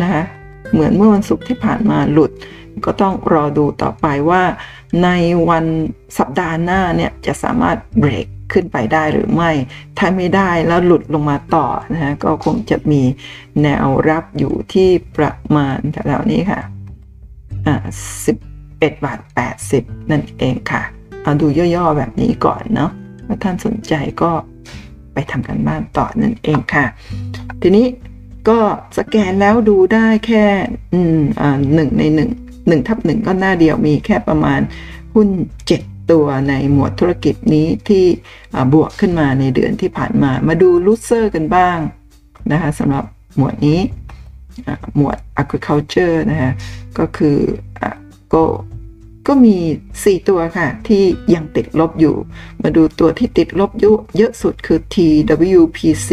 [0.03, 0.25] นะคะ
[0.73, 2.33] เหมือนเมื่อวันศุกร์ที่ผ่านมาหลุด
[2.85, 4.43] ก็ต้องรอดูต่อไปว่า
[5.05, 5.09] ใน
[5.51, 5.65] วัน
[6.19, 9.51] สัปดาห์หน้าเนี่ยจะสามารถเบรก ขึ้นไปได้หรือไม่
[9.99, 13.03] ถ้าไม่ได้แล้วหลุดลงมาต่อนะฮะก็คงจะมี
[13.63, 16.61] แนวรับอยู่ที่ประมาณแถวๆนี้ค่ะ
[17.67, 17.77] อ่า
[18.25, 18.37] สิบ
[18.79, 20.83] เอ็ดบาทแปดสิบนั่นเองค่ะ
[21.23, 22.91] เอาดูย่อๆแบบนี้ก่อนเนาะ
[23.27, 24.31] ถ้าท่านสนใจก็
[25.13, 26.87] ไปทำกันบ้านต่อนั่นเองค่ะ
[27.63, 27.87] ทีนี้
[28.49, 28.59] ก็
[28.99, 30.45] สแกนแล้วดูได้แค่
[30.93, 32.31] อืมอ่าหนึ่งในหนึ่ง
[32.69, 34.61] หนึ่งทับหนึ่งก็หน้าเดียวมีแค่ประมาณ
[35.15, 35.29] หุ้น
[35.67, 38.05] เจ็ด ตัวในหมวดธุรกิจนี้ที่
[38.73, 41.79] บวกขึ้นมาในเดือนที่ผ่านมา มาดูลูเซอร์กันบ้าง
[42.53, 43.05] นะคะสำหรับ
[43.37, 43.81] หมวดนี้
[44.97, 46.53] หมวด agriculture นะคะ
[46.99, 47.39] ก็คือ
[48.35, 48.45] ก็
[49.27, 49.57] ก็มี
[49.95, 51.03] 4 ตัวค่ะ ที่
[51.35, 52.15] ยังติดลบอยู่
[52.63, 56.11] มาดูตัวที่ติดลบยุเยอะสุดคือ TWPC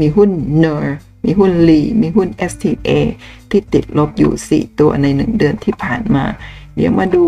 [0.00, 0.30] มีหุ้น
[0.64, 0.84] NER
[1.24, 2.90] มีหุ้น Lee มีหุ้น STA
[3.50, 6.24] ที่ติดลบอยู่ 4 ตัวใน 1 เดือนที่ผ่านมา
[6.76, 7.24] เดี๋ยวมาดู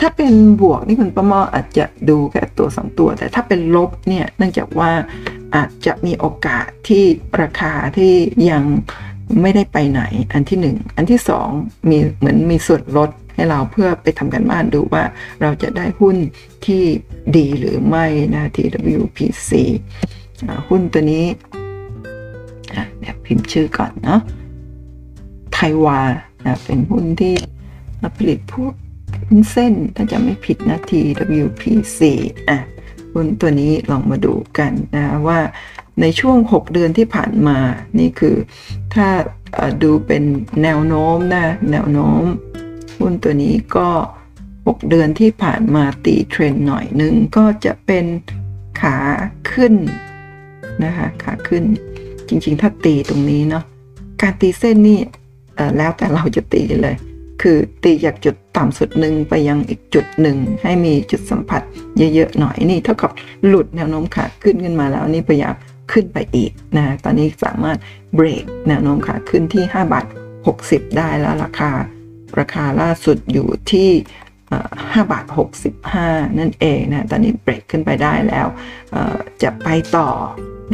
[0.00, 4.90] ถ้าเป็นบวกนี่คุณประมออาจจะดูแค่ตัวสองตัว แต่ถ้าเป็นลบเนี่ยเนื่องจากว่า
[5.56, 7.04] อาจจะมีโอกาสที่
[7.42, 8.14] ราคาที่
[8.50, 8.64] ยัง
[9.40, 11.48] ไม่ได้ไปไหนอันที่หนึ่งอันที่สอง
[11.88, 15.04] มีเหมือนมีส่วนลดให้เราเพื่อไปทำกันบ้านดูว่า
[15.42, 16.16] เราจะได้หุ้น
[16.66, 16.82] ที่
[17.36, 19.50] ดีหรือไม่นะ TWPC
[20.68, 21.26] หุ้นตัวนี้
[22.98, 24.20] เดี๋ยวพิมพ์ชื่อก่อนเนาะ
[25.52, 26.00] ไทวา
[26.46, 27.34] นะเป็นหุ้นที่
[28.16, 28.72] ผลิตพวก
[29.28, 32.00] หุ้นเส้นถ้าจะไม่ผิดนะ TWPC
[32.48, 32.58] อะ
[33.12, 35.40] หุ้นตัวนี้ลองมาดูกันนะว่า
[36.00, 37.58] ในช่วง 6 เดือนที่ผ่านมา
[37.98, 38.36] นี่คือ
[38.94, 39.08] ถ้า
[39.82, 40.22] ดูเป็น
[40.62, 42.22] แนวโน้มนะ แนวโน้ม
[42.98, 43.88] หุ้นตัวนี้ก็
[44.38, 48.04] 6 เดือนที่ผ่านมาตีเทรนหน่อยนึง ก็จะเป็น
[48.80, 48.96] ขา
[49.52, 49.74] ขึ้น
[50.84, 51.64] นะคะขาขึ้น
[52.28, 53.64] จริงๆ ถ้าตีตรงนี้เนาะ
[54.22, 55.00] การตีเส้นนี่
[55.76, 56.96] แล้วแต่เราจะตีเลย
[57.42, 61.62] คือตีจากจุดต่ำสุดหนึ่งไปยังอีกจุดหนึ่งให้มีจุดสัมผัส
[62.14, 63.10] เยอะๆหน่อยนี่เท่ากับ
[63.46, 65.54] หลุดแนวโน้มขาขึ้นขึ้นมาแล้วนี่พยายาม
[65.92, 67.78] ขึ้นไปอีกนะตอนนี้สามารถ
[68.14, 70.06] เบรกแนวโน้มขาขึ้นที่ 5 บาท
[70.50, 71.70] 60 ได้แล้วราคา
[72.38, 73.90] ราคาล่าสุดอยู่ที่
[74.54, 75.24] 5บาท
[75.80, 78.46] 65 นั่นเองนะ ตอนนี้เบรกขึ้นไปได้แล้ว
[79.42, 80.08] จะไปต่อ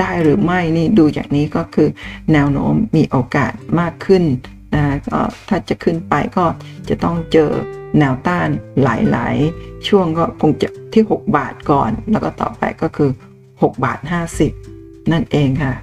[0.01, 1.89] ได้หรือไม่นี่ดูอย่างนี้ก็คือ
[2.33, 4.25] แนวโน้มมีโอกาสมากขึ้น
[4.75, 6.45] นะก็ถ้าจะขึ้นไปก็
[6.89, 7.51] จะต้องเจอ
[7.99, 8.49] แนวต้าน
[8.83, 13.11] หลายๆ ช่วงก็คงจะที่ 6 บาทก่อน แล้วก็ต่อไปก็คือ
[13.43, 13.99] 6 บาท
[14.55, 15.75] 50 นั่นเองค่ะ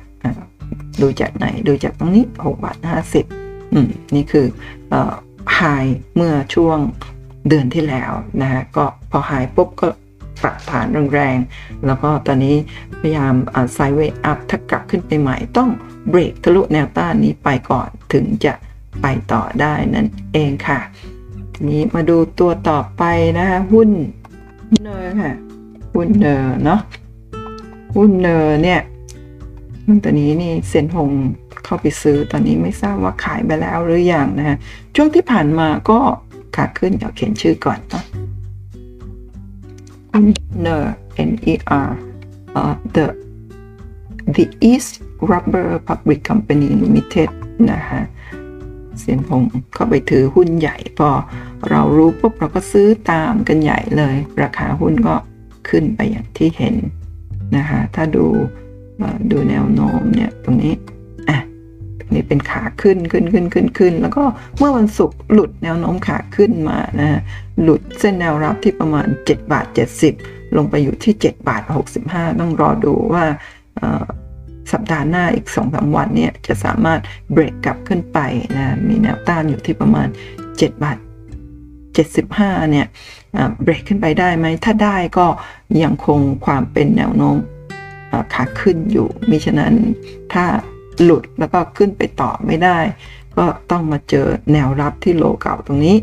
[1.02, 2.78] ดูจากไหนดูจากตรงนี้ 6 บาท
[3.26, 4.46] 50อืมนี่คือ
[5.56, 5.62] ไฮ
[6.16, 6.80] เมื่อช่วง
[7.50, 9.88] เดือนที่แล้วนะฮะก็พอไฮปุ๊บก็
[10.42, 12.56] ปรับฐานแรงๆ แล้วก็ตอนนี้
[13.00, 13.34] พยายาม
[13.74, 15.70] sideway up ถ้ากลับขึ้นไปใหม่ต้อง
[16.10, 18.54] เบรกทะลุแนวต้านนี้ไปก่อนถึงจะ
[19.02, 20.80] ไปต่อได้นั่นเองค่ะ
[21.54, 23.04] ทีนี้มาดูตัวต่อไป
[23.38, 23.90] นะคะหุ้น
[24.84, 25.32] NER ค่ะ
[25.94, 26.82] หุ้น NER เนาะ
[27.96, 28.82] หุ้น NER เนี่ย
[29.86, 31.12] หุ้นตัวนี้นี่เซียนฮง
[31.66, 34.58] เข้าไปซื้อตอนนี้ไม่ทราบว่าขายไปแล้วหรืออยังนะฮะ
[34.96, 36.00] ช่วงที่ผ่านมาก็
[36.56, 38.04] ขาขึ้นเดี๋ยวเขียนชื่อก่อนนะ
[40.66, 40.86] NER
[41.30, 41.54] N E
[41.86, 41.90] R
[42.60, 43.06] uh, the
[44.36, 44.92] the East
[45.32, 47.30] Rubber Public Company Limited
[47.72, 48.04] นะฮะ
[49.02, 49.42] เสียนพง
[49.74, 51.10] เข้าไปถือหุ้นใหญ่พอ
[51.70, 55.16] เรารู้ปุ๊บเราก็ซื้อตามกันใหญ่เลย ราคาหุ้นก็
[55.70, 56.76] ขึ้นไปอย่างที่เห็น
[57.56, 58.26] นะคะถ้าดู
[59.32, 60.74] ดูแนวโน้มเนี่ยตรงนี้
[61.30, 61.40] อะ
[62.14, 64.24] นี่เป็นขาขึ้นขึ้นขึ้นขึ้นขึ้น แล้วก็
[64.58, 67.20] เมื่อวันศุกร์หลุดแนวโน้มขาขึ้นมานะ
[67.62, 69.66] หลุดเส้นแนวรับที่ประมาณ7บาท
[70.12, 71.62] 70 ลงไปอยู่ที่7บาท
[72.02, 73.26] 65 ต้องรอดูว่า
[74.72, 77.00] สัปดาห์หน้าอีก2อสวันเนี่ยจะสามารถ
[77.32, 78.20] เบรกกลับขึ้นไป
[78.58, 80.08] นะมีแนวต้านอยู่ที่ประมาณ
[80.46, 80.98] 7 บาท
[81.84, 82.88] 75 เนี่ย
[83.64, 85.28] เบรกขึ้นไปได้ไหม ถ้าได้ก็
[85.84, 87.38] ยังคงความเป็นแนวโน้ม
[88.34, 89.74] ขาขึ้นอยู่ มิฉะนั้น
[90.34, 90.46] ถ้า
[91.04, 92.78] หลุดแล้วก็ขึ้นไปต่อไม่ได้
[93.38, 95.96] ก็ต้องมาเจอแนวรับที่โลเก่าตรงนี้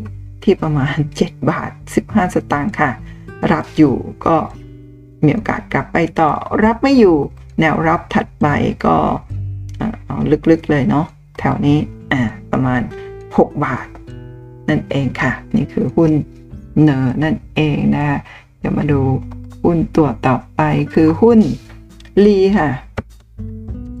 [0.43, 1.71] ที่ประมาณ 7 บาท
[2.03, 2.91] 15 สตางค์ค่ะ
[3.51, 3.95] รับอยู่
[4.25, 4.35] ก็
[5.23, 6.31] มีโอกาสกลับไปต่อ
[6.63, 7.17] รับไม่อยู่
[7.59, 8.47] แนวรับถัดไป
[8.85, 8.95] ก็
[10.05, 10.17] เอา
[10.51, 11.05] ลึกๆเลยเนาะ
[11.39, 11.77] แถวนี้
[12.11, 12.81] อ่าประมาณ
[13.21, 13.87] 6 บาท
[14.69, 16.11] นั่นเองค่ะ นี่คือหุ้น
[16.83, 18.05] เนอร์นั่นเองนะ
[18.59, 18.99] เดี๋ยวมาดู
[19.63, 20.61] หุ้นตัวต่อไป
[20.93, 21.39] คือหุ้น
[22.25, 22.69] ลีค่ะ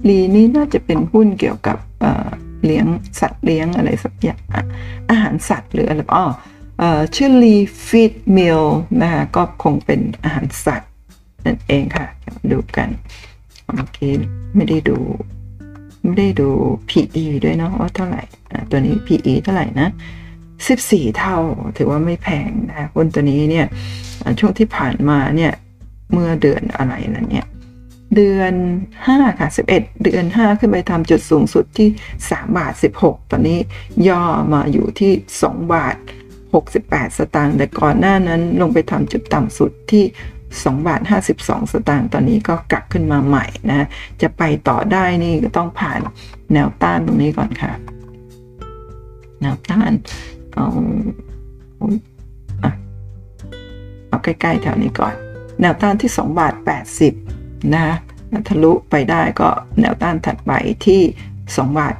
[0.07, 1.77] ลีนี่น่าจะเป็นหุ้นเกี่ยวกับ
[2.65, 2.85] เลี้ยง
[3.19, 4.41] สัตว์เลี้ยงอะไรสักอย่าง
[5.09, 6.25] อาหารสัตว์หรืออะไรอ๋อ
[7.15, 8.61] ชื่อ Lee Feed Mill
[9.01, 10.91] นะคะก็คงเป็นอาหารสัตว์
[11.45, 12.07] นั่นเองค่ะ
[12.51, 12.89] ดูกัน
[13.75, 14.13] เมื่อกี้
[14.55, 14.97] ไม่ได้ดู
[16.03, 16.49] ไม่ได้ดู
[16.89, 18.23] PE ด้วยเนาะว่าเท่าไหร่
[18.69, 19.89] ตัวนี้ PE เท่าไหร่นะ
[20.53, 21.37] 14 เท่า
[21.77, 23.65] ถือว่าไม่แพงนะหุ้นตัวนี้เนี่ย
[24.39, 25.53] ช่วงที่ผ่านมาเนี่ย
[26.11, 27.45] เมื่อเดือนอะไรนะเนี่ย
[28.15, 28.53] เดือน
[28.97, 31.89] 5 ค่ะ 11 เดือน 5 ขึ้นไปทำจุดสูงสุดที่
[32.23, 33.59] 3 บาท 16 ตอนนี้
[34.07, 35.11] ย่อมาอยู่ที่
[35.43, 35.95] 2 บาท
[36.57, 40.03] 68 สตางค์แต่ก่อนหน้านั้นลงไปทำจุดต่ำสุดที่
[40.51, 41.01] 2บาท
[41.35, 43.87] 52 สตางค์ตอนนี้ก็กลับขึ้นมาใหม่นะ
[44.21, 45.99] จะไปต่อได้นี่ก็ต้องผ่าน
[46.53, 47.71] แนวต้านตรงนี้ก่อนค่ะ
[49.41, 49.91] แนวต้าน
[50.53, 50.67] เอา
[54.07, 55.13] เอาใกล้ๆแถวนี้ก่อน
[55.61, 56.53] แนวต้านที่ 2 บาท
[57.13, 57.85] 80 นะ
[58.47, 60.51] ทะลุไปได้ก็แนวต้านถัดไป
[60.85, 61.01] ที่
[61.37, 61.95] 2 บาท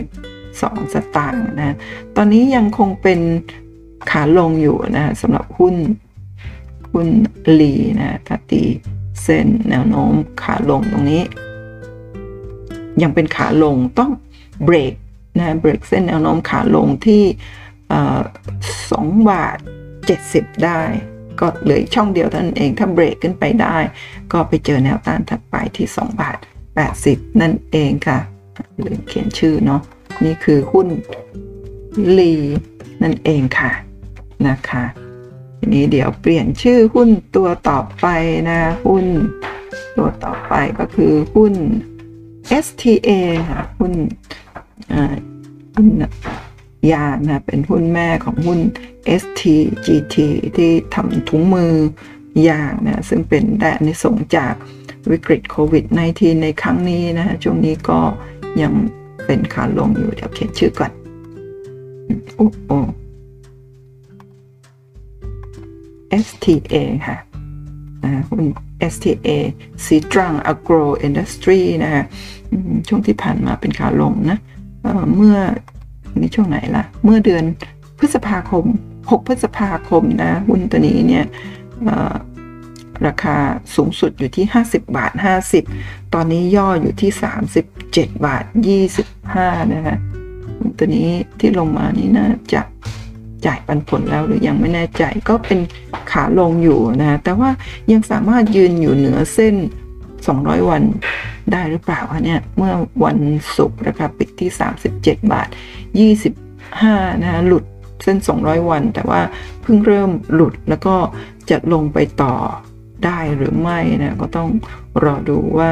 [0.00, 1.76] 92 สตางค์นะ
[2.16, 3.20] ตอนนี้ยังคงเป็น
[4.10, 5.74] ขาลงอยู่นะสำหรับหุ้น
[6.94, 7.08] หุ้น
[7.60, 8.62] ลีนะถ้าตี
[9.22, 11.22] เส้นแนวโน้มขาลงตรงนี้
[13.02, 14.10] ยังเป็นขาลงต้อง
[14.64, 14.94] เบรก
[15.38, 17.22] นะเบรกเส้นแนวโน้มขาลงที่
[18.90, 19.58] สองบาท
[20.10, 20.80] 70ได้
[21.40, 23.76] ก็เหลือช่องเดียวเท่านั้นเองถ้าเบรกขึ้นไปได้
[24.32, 26.38] ก็ไปเจอแนวต้านถัดไปที่2บาท
[26.88, 28.18] 80นั่นเองค่ะ
[28.84, 29.80] ลืมเขียนชื่อเนาะ
[30.24, 30.88] นี่คือหุ้น
[32.18, 32.32] ลี
[33.02, 33.72] นั่นเองค่ะ
[34.48, 34.84] นะคะ
[35.64, 38.06] ทีนี้เดี๋ยวเปลี่ยนชื่อหุ้นตัวต่อไป
[38.50, 39.06] นะ หุ้น
[39.96, 41.54] ตัวต่อไปก็คือหุ้น
[42.64, 43.10] STA
[43.50, 43.92] ค่ะหุ้น
[45.74, 45.88] หุ้น
[46.92, 48.60] ยานะเป็นหุ้นแม่ของหุ้น
[49.20, 50.16] STGT
[50.56, 51.72] ที่ทำถุงมือ
[52.48, 54.54] ยางนะซึ่งเป็นแดนในสงจาก
[55.10, 58.00] วิกฤตโควิด -19 ในครั้งนี้นะฮะช่วงนี้ก็
[58.62, 58.72] ยัง
[59.26, 60.92] เป็นขาลงอยู่เดี๋ยวเขียนชื่อก่อน
[62.36, 62.72] โอ้โอ
[66.22, 66.74] STA
[67.06, 67.18] ค่ะ
[68.30, 68.44] หุ้น
[68.92, 69.28] STA
[69.84, 72.04] ซีตรัง Agro Industry นะฮะ
[72.88, 74.38] ช่วงที่ผ่านมาเป็นขาลงนะ
[75.16, 75.38] เมื่อ
[76.20, 77.44] นี่ช่วงไหนล่ะ เมื่อเดือน
[77.98, 78.64] พฤษภาคม
[78.98, 81.24] 6 พฤษภาคมนะหุ้นตัวนี้เนี่ย
[83.06, 83.36] ราคา
[83.76, 85.12] สูงสุดอยู่ที่ 50 บาท
[85.62, 87.10] 50 ตอนนี้ย่ออยู่ที่
[87.70, 88.44] 37 บาท
[89.08, 89.96] 25 นะฮะ
[90.76, 92.62] ตัวนี้ที่ลงมานี่นะจะ
[93.46, 95.58] จ่ายปันผลแล้วหรือยังไม่แน่ใจก็เป็น
[96.10, 97.50] ขาลงอยู่นะแต่ว่า
[97.92, 99.54] ยังสามารถยืนอยู่เหนือเส้น
[100.10, 100.82] 200 วัน
[101.52, 102.72] ได้หรือเปล่าเนี่ยเมื่อ
[103.04, 103.18] วัน
[103.56, 104.50] ศุกร์นะครับปิดที่
[104.92, 105.48] 37 บาท
[106.40, 107.64] 25นะหลุด
[108.02, 109.20] เส้น 200 วัน แต่ว่า
[109.62, 110.94] เพิ่งเริ่มหลุดแล้วก็
[111.50, 112.34] จะลงไปต่อ
[113.04, 114.48] ได้หรือไม่นะก็ต้อง
[115.04, 115.70] รอดูว่า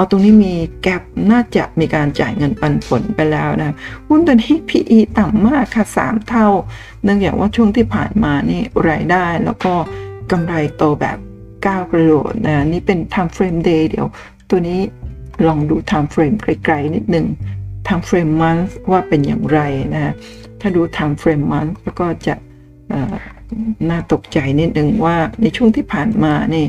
[0.00, 3.74] อ๋อตรงนี้มีแกลบน่าจะมีการจ่ายเงินปันผลไปแล้วนะ
[4.08, 6.46] หุ้นตัวนี้ PE ต่ำมากค่ะ 3 เท่า
[7.02, 9.74] เนื่องจากว่าช่วงที่ผ่านมานี่รายได้แล้วก็
[10.30, 11.18] กำไรโตแบบ
[11.66, 14.06] ก้าวกระโดดนะนี่เป็น time frame day เดี๋ยว
[14.50, 14.80] ตัวนี้
[15.46, 17.26] ลองดู time frame ไกลๆนิดนึง
[17.86, 19.60] time frame month ว่าเป็นอย่างไร
[19.94, 20.12] นะ
[20.60, 22.34] ถ้าดู time frame month แล้วก็จะ
[23.90, 26.66] น่าตกใจนิดนึงว่าในช่วงที่ผ่านมานี่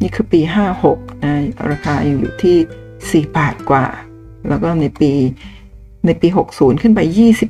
[0.00, 0.40] นี่คือปี
[0.82, 1.34] 56นะ
[1.70, 3.86] ราคายังอยู่ที่ 4 บาทกว่า
[4.48, 5.12] แล้วก็ในปี
[6.06, 7.00] ในปี 60 ขึ้นไป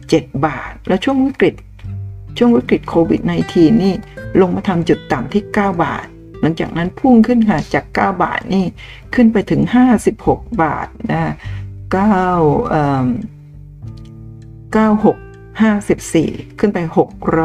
[0.01, 1.55] 27 บาท แล้วช่วงวิกฤต
[2.39, 3.21] ช่วงวิกฤตโควิด
[3.53, 3.95] -19 นี่
[4.41, 6.07] ลงมาทำจุดต่ำที่ 9 บาท
[6.41, 8.65] หลังจากนั้นพุ่งขึ้นค่ะจาก 9 บาทนี่
[9.15, 9.63] ขึ้นไปถึง
[10.13, 11.33] 56 บาทนะ
[11.95, 13.07] 9เอ่อ
[14.77, 16.79] 96 54 ขึ้นไป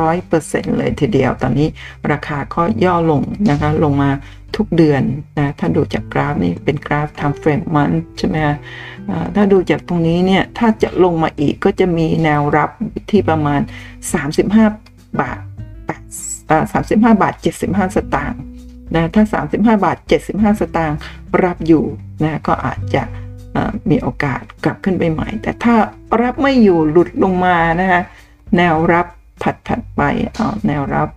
[0.05, 1.67] 600%เลยทีเดียว ตอนนี้
[2.11, 4.09] ราคาก็ย่อลงนะคะ ลงมา
[4.55, 5.01] ทุกเดือน
[5.37, 8.55] นะถ้าดูจากกราฟนี่เป็นกราฟ time frame month ใช่ไหมคะ
[9.35, 12.69] ถ้าดูจากตรงนี้เนี่ย ถ้าจะลงมาอีกก็จะมีแนวรับ
[13.09, 13.61] ที่ประมาณ
[14.21, 15.39] 35 บาท
[16.49, 17.33] 35 บาท
[17.65, 18.41] 75 สตางค์
[18.95, 19.97] นะถ้า 35 บาท
[20.29, 20.97] 75 สตางค์
[21.43, 21.83] รับอยู่
[22.23, 23.03] นะก็อาจจะ
[23.89, 25.75] มีโอกาสกลับขึ้นไปใหม่ แต่ถ้า
[26.21, 28.01] รับไม่อยู่หลุดลงมานะคะ
[28.57, 29.07] แนวรับ
[29.43, 30.01] ถัดถัดไป
[30.33, 31.09] เอาแนวรับ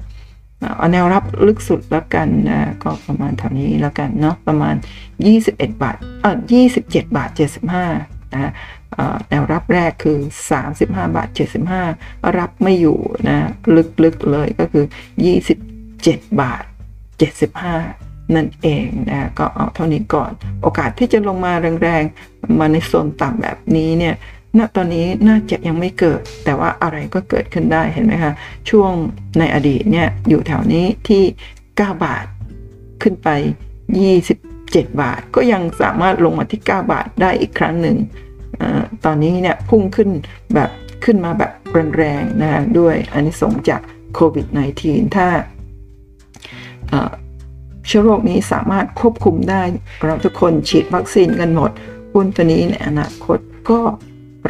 [0.77, 4.75] เอาแนวรับลึกสุดแล้วกันนะก็ประมาณเท่านี้แล้วกันเนาะประมาณ
[5.27, 6.37] 21 บาทเออ
[6.77, 7.31] 27 บาท
[7.81, 8.53] 75นะ
[9.29, 10.19] แนวรับแรกคือ
[10.61, 11.29] 35 บาท
[11.83, 12.99] 75 รับไม่อยู่
[13.29, 13.37] นะ
[14.05, 14.85] ลึกๆเลยก็คือ
[15.63, 16.65] 27 บาท
[17.41, 20.31] 75 นั่นเองนะก็เอาเท่านี้ก่อน
[20.63, 24.15] โอกาสที่จะลงมาแรงๆ มาในโซนต่ำแบบนี้เนี่ย
[24.59, 28.33] ณตอนนี้น่าจะยังไม่เกิด แต่ว่าอะไรก็เกิดขึ้นได้เห็นไหมคะ
[28.71, 28.93] ช่วง
[29.39, 31.23] ในอดีตเนี่ยอยู่แถวนี้ที่
[31.59, 32.27] 9 บาท
[33.03, 33.29] ขึ้นไป
[34.11, 37.97] 27 บาท ก็ยังสามารถลงมาที่ 9 บาทได้อีกครั้งหนึ่ง
[38.61, 38.63] อ
[39.05, 40.09] ตอนนี้เนี่ยพุ่งขึ้น
[40.55, 40.71] แบบ
[41.05, 41.53] ขึ้นมาแบบ
[41.99, 43.81] แรงๆนะด้วยอันนี้สงจาก
[44.15, 44.47] โควิด
[44.83, 45.29] -19 ถ้า
[47.91, 49.63] เชื้อโรคนี้สามารถควบคุมได้
[50.07, 51.71] เราทุกคนฉีดวัคซีนกันหมด
[52.13, 53.39] หุ้นตัวนี้ในอนาคต
[53.71, 53.81] ก็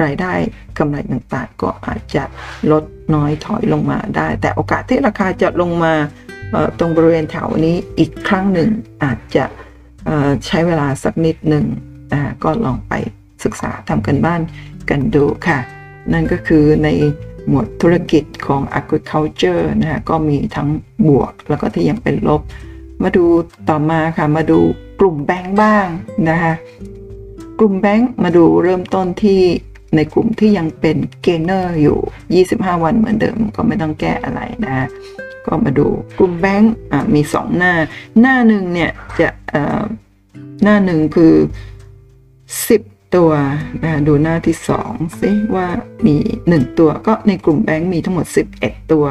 [0.03, 0.33] รายได้
[0.79, 2.25] กำไรต่างๆ ก็อาจจะ
[2.71, 5.95] ลดน้อยถอยลงมาได้ แต่โอกาสที่ราคาจะลงมา
[6.79, 8.69] ตรงบริเวณแถวนี้อีกครั้งหนึ่ง
[9.05, 9.45] อาจจะ
[10.47, 11.65] ใช้เวลาสักนิดหนึ่ง
[12.45, 12.93] ก็ลองไป
[13.45, 14.41] ศึกษาทำกันบ้าน
[14.91, 15.59] กันดูค่ะ
[16.13, 16.89] นั่นก็คือใน
[17.49, 20.69] หมวดธุรกิจของ agriculture นะฮะก็มีทั้ง
[21.09, 22.43] บวกแล้วก็ที่ยังเป็นลบ
[23.03, 23.25] มาดู
[23.69, 24.59] ต่อมาค่ะ มาดู
[25.01, 25.87] กลุ่มแบงค์บ้าง
[26.29, 26.55] นะคะ
[27.59, 29.41] กลุ่มแบงค์มาดูเริ่มต้นที่
[29.97, 34.89] ในกลุ่มที่ยังเป็น gainer อยู่ 25 วันเหมือนเดิมก็ไม่ต้องแก้อะไรนะ
[35.47, 35.87] ก็มาดู
[36.19, 36.73] กลุ่มแบงค์
[37.15, 37.75] มี 2 หน้า
[38.21, 39.29] หน้าหนึ่งเนี่ยจะ
[40.63, 41.35] หน้าหนึ่งคือ
[42.39, 43.31] 10 ตัว
[43.85, 45.67] นะดูหน้าที่2ซิว่า
[46.07, 46.15] มี
[46.49, 48.27] 1 ตัวก็ในกลุ่มแบงค์มีทั้งหมด
[48.59, 49.05] 11 ตัว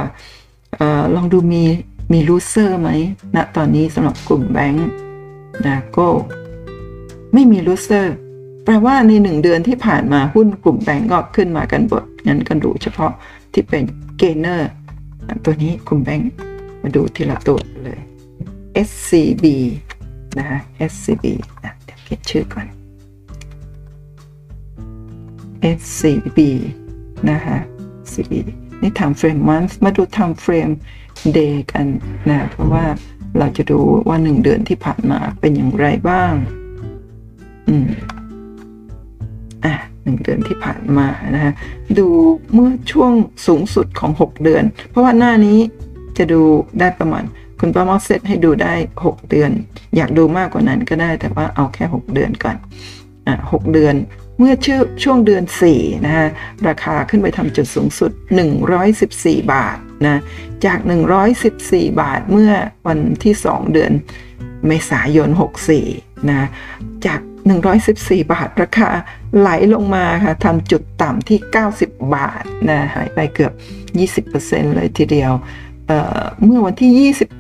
[0.80, 1.64] ลองดูมี
[2.12, 2.90] มี loser ไหม
[3.36, 4.90] ณนะตอนนี้สำหรับกลุ่มแบงค์
[5.66, 6.08] นะก็
[7.34, 8.16] ไม่มี loser
[8.66, 13.12] แปลว่าในหนึ่งเดือนที่ผ่านมาหุ้นกลุ่มแบงก์ก็ขึ้นมากันหมดงั้นกันดูเฉพาะ
[13.54, 13.84] ที่เป็น
[14.18, 14.72] gainer
[15.46, 16.32] ตัวนี้กลุ่มแบงก์
[16.82, 18.00] มาดูทีละตัวเลย
[18.88, 19.46] SCB
[20.38, 20.60] นะฮะ
[20.92, 21.26] SCB
[21.64, 22.68] นะเดี๋ยวเขียนชื่อก่อน
[25.80, 26.40] SCB
[27.30, 27.60] นะฮะ
[28.08, 28.34] SCB
[28.82, 30.74] นี่ time frame month มาดู time frame
[31.38, 31.86] day กัน
[32.30, 32.86] นะเพราะว่า
[33.38, 36.34] เราจะดูว่าหนึ่งเดือนที่ผ่านมาเป็นอย่างไรบ้าง
[37.70, 37.88] อืม
[39.66, 41.54] อะหนึ่งเดือนที่ผ่านมานะฮะ
[41.98, 42.08] ดู
[42.54, 43.12] เมื่อช่วง
[43.48, 45.60] สูงสุดของ 6 เดือน เพราะว่าหน้านี้
[46.18, 46.42] จะดู
[46.80, 47.24] ได้ประมาณ
[47.60, 49.52] คุณป้ามอสเซตให้ดูได้ 6 เดือน
[49.96, 52.58] อยากดูมากกว่านั้นก็ได้แต่ว่าเอาแค่ 6 เดือนก่อน
[53.28, 53.96] อะ6เดือน
[54.38, 56.28] เมื่อชื่อช่วงเดือน4นะฮะ
[56.68, 58.12] ราคาขึ้นไปทำจุดสูงสุด
[58.82, 60.22] 114 บาท นะ
[60.66, 60.80] จาก
[61.40, 62.52] 114 บาทเมื่อ
[62.88, 63.92] วันที่ 2 เดือน
[64.68, 65.30] เมษายน
[65.80, 66.48] 64 นะ
[67.06, 67.20] จาก
[67.76, 68.90] 114 บาทราคา
[69.38, 71.40] ไหลลงมาค่ะทำจุดต่ำที่
[71.76, 73.54] 90 บาทนะหายไปเกือบ
[74.34, 75.32] 20%เลยทีเดียว
[75.88, 77.38] เเมื่อวันที่ 21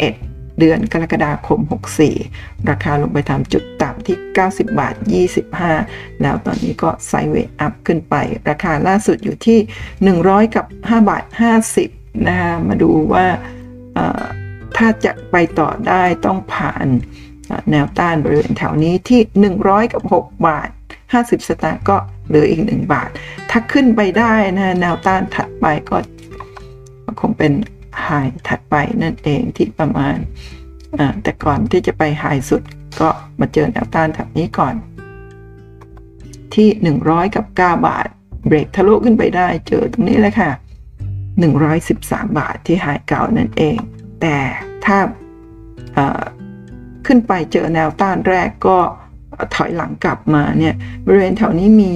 [0.60, 1.60] เดือนกรกฎาคม
[2.16, 4.96] 64 ราคาลงไปทำจุดต่ำที่ 90 บาท
[5.60, 8.16] 25 แล้วตอนนี้ก็ไซเวย์อัพขึ้นไป
[8.50, 9.60] ราคาล่าสุดอยู่ที่
[10.24, 11.24] 100 กับ 5 บาท
[11.66, 13.26] 50 นะคะมาดูว่า
[14.78, 16.88] ถ้าจะไปต่อได้ต้องผ่าน
[17.72, 19.22] แนวต้านบริเวณแถวนี้ที่
[19.60, 20.70] 100 กับ 6 บาท
[21.10, 23.10] 50 สตางค์ก็เหลืออีก 1 บาท
[23.50, 25.98] ถ้าขึ้นไปได้นะแนวต้านถัดไปก็
[27.20, 27.54] คงเป็น
[28.04, 28.08] ไฮ
[28.48, 30.18] ถัดไปนั่นเองที่ประมาณ
[31.24, 32.62] แต่ก่อนที่จะไปไฮสุด
[33.02, 34.76] ก็มาเจอแนวต้านแถวนี้ก่อน
[36.54, 36.68] ที่
[37.04, 38.08] 100 กับ 9 บาท
[38.48, 40.52] เบรกทะลุขึ้นไปได้เจอตรงนี้เลยค่ะ
[41.48, 43.78] 113 บาทที่ไฮเก่านั่นเอง
[44.22, 44.38] แต่
[44.86, 44.98] ถ้า
[47.06, 48.78] ขึ้นไปเจอแนวต้านแรกก็
[49.56, 50.76] ถอยหลังกลับมาเนี่ย
[51.06, 51.92] บริเวณแถวนี้มี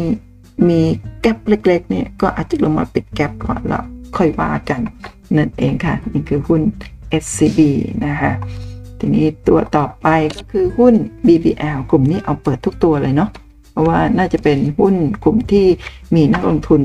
[0.70, 0.80] มี
[1.22, 3.84] แกลบเล็กๆเนี่ยก็อาจจะลงมาปิดแกลบก่อนแล้ว
[4.18, 4.82] ค่อยว่ากัน
[5.38, 6.62] นั่นเองค่ะ นี่คือหุ้น
[7.24, 7.60] SCB
[8.06, 8.34] นะคะ
[9.00, 10.94] ทีนี้ตัวต่อไปก็คือหุ้น
[11.28, 13.30] BBL กลุ่มนี้เอาเปิดทุกตัวเลยเนาะ
[13.72, 15.66] เพราะว่าน่าจะเป็นหุ้นกลุ่มที่
[16.16, 16.82] มีนักลงทุน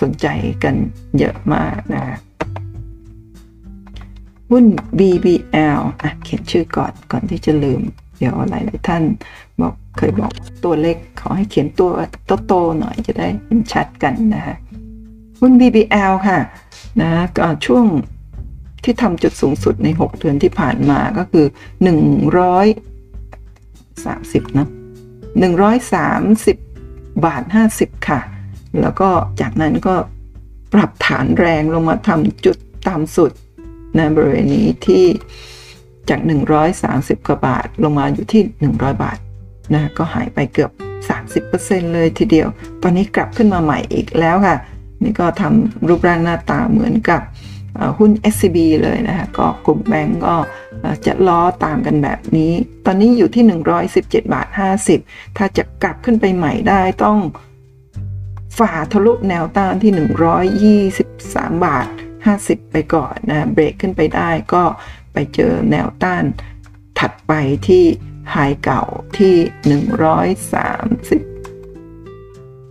[0.00, 0.26] สนใจ
[0.64, 0.74] กัน
[1.18, 2.04] เยอะมากนะ
[4.50, 4.64] หุ้น
[4.98, 7.80] BBL อะเขียนชื่อก่อนก่อนที่จะลืม
[8.18, 9.02] เดี๋ยวหลายๆท่าน
[9.60, 10.32] บอกเคยบอก
[10.64, 11.90] ตัวเล็กขอให้เขียนตัว
[12.46, 14.56] โตๆหน่อยจะได้เห็นชัดกันนะคะ
[15.40, 16.38] หุ้น BBL ค่ะ
[17.00, 17.86] นะก็ช่วง
[18.84, 21.46] ที่ทำจุดสูงสุดใน 6 เดือนที่ผ่านมาก็คือ
[24.42, 24.68] 130นะ
[26.54, 27.42] 130 บาท
[27.74, 28.20] 50 ค่ะ
[28.80, 29.08] แล้วก็
[29.40, 29.94] จากนั้นก็
[30.74, 32.56] ปรับฐานแรงลงมาทำจุด
[32.88, 33.30] ต่ำสุด
[33.96, 35.04] ในบริเวณนี้ที่
[36.08, 36.20] จาก
[36.74, 39.18] 130 กว่าบาทลงมาอยู่ที่ 100 บาท
[39.74, 40.70] นะก็หายไปเกือบ
[41.32, 42.48] 30%เลยทีเดียว
[42.82, 44.56] ตอนนี้กลับขึ้นมาใหม่อีกแล้วค่ะ
[45.02, 47.22] นี่ก็ทำรูปร่างหน้าตาเหมือนกับ
[47.98, 50.36] หุ้น SCB เลยนะคะก็กลุ่มแบงก์ก็
[51.06, 52.52] จะล้อตามกันแบบนี้
[52.86, 53.44] ตอนนี้อยู่ที่
[53.88, 54.48] 117 บาท
[54.92, 57.18] 50 ถ้าจะกลับขึ้นไปใหม่ได้ต้อง
[58.58, 61.86] ฝ่าทะลุแนวต้านที่ 123 บาท
[62.28, 64.64] 50 ไปก่อนนะเบรกขึ้นไปได้ก็
[65.12, 66.24] ไปเจอแนวต้าน
[66.98, 67.32] ถัดไป
[67.68, 67.84] ที่
[68.30, 68.82] ไฮเก่า
[69.18, 69.34] ที่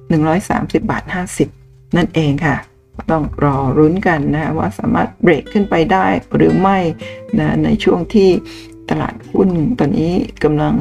[0.09, 1.03] 130 130 บาท
[1.49, 2.57] 50 นั่นเองค่ะ
[3.11, 6.79] ต้องรอรุ้นกันนะว่าสามารถเบรกขึ้นไปได้หรือไม่
[7.39, 8.29] นะในช่วงที่
[8.89, 10.75] ตลาดหุ้นตอนนี้กำลัง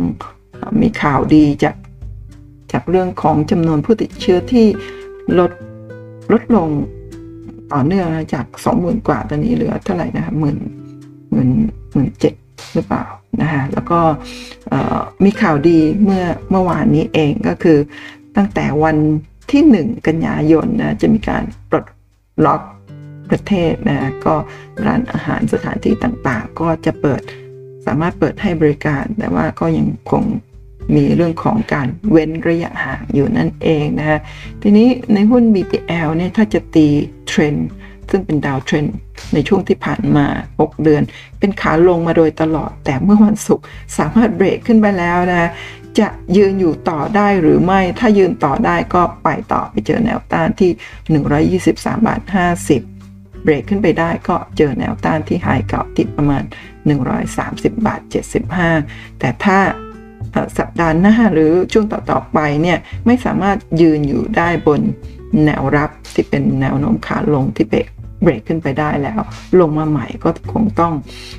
[0.81, 1.75] มีข่าวดีจาก
[2.73, 4.67] จากเรื่องของจำนวนผู้ติดเชื้อที่
[5.39, 5.53] ลด
[6.33, 6.69] ลดลง
[7.73, 10.59] ต่อเนื่องจากสองหมื่นกว่าตอนนี้เหลือเท่าไหร่นะคะหมื่น
[11.31, 11.51] หมื่น
[11.93, 12.35] หมื่นเจ็ด
[12.75, 13.05] หรือเปล่า
[13.41, 14.01] นะคะแล้วก็
[15.25, 17.79] มีข่าวดีเมื่อเมื่อวานนี้เองก็คือ
[18.37, 18.97] ตั้งแต่วัน
[19.51, 21.87] ที่หนึ่งกันยายนนะจะมีการปลด
[22.45, 22.63] ล็อก
[23.31, 24.35] ประเทศนะก็
[24.87, 27.21] ร้านอาหารสถานที่ต่างๆ ก็จะเปิด
[27.87, 30.23] สามารถเปิดให้บริการ แต่ว่าก็ยังคง
[30.95, 34.21] มีเรื่องของการเว้นระยะห่างอยู่นั่นเองนะฮะ
[34.63, 36.87] ทีนี้ในหุ้น BPL เนี่ยถ้าจะตี
[37.29, 37.69] เทรนด์
[38.11, 38.97] ซึ่งเป็นดาวเทรนด์
[39.35, 40.27] ในช่วงที่ผ่านมา
[40.59, 41.03] 6 เดือน
[41.39, 43.65] เป็นขาลงมาโดยตลอด แต่เมื่อวันศุกร์
[43.99, 45.51] สามารถเบรกขึ้นไปแล้วนะ
[45.99, 52.21] จะยืนอยู่ต่อได้หรือไม่ ถ้ายืนต่อได้ก็ไปต่อไปเจอแนวต้านที่ 123บาท
[52.83, 56.43] 50เบรกขึ้นไปได้ก็เจอแนวต้านที่ไฮเก่าติดประมาณ
[57.15, 58.01] 130 บาท
[58.61, 59.59] 75 แต่ถ้า
[60.59, 64.81] สัปดาห์หน้าหรือช่วงต่อๆไปเนี่ยไม่สามารถยืนอยู่ได้บน
[65.45, 67.89] แนวรับที่เป็นแนวโน้มขาลงที่เบรก
[68.23, 69.21] เบรกขึ้นไปได้แล้ว
[69.61, 70.93] ลงมาใหม่ก็คงต้อง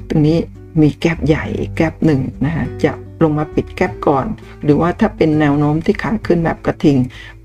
[0.09, 0.37] ตรงนี้
[0.81, 2.91] มีแกลบใหญ่แกลบหนึ่งนะฮะจะ
[3.23, 4.25] ลงมาปิดแกลบก่อน
[4.63, 6.97] หรือว่าถ้าเป็นแนวโน้มที่ขาขึ้นแบบกระทิง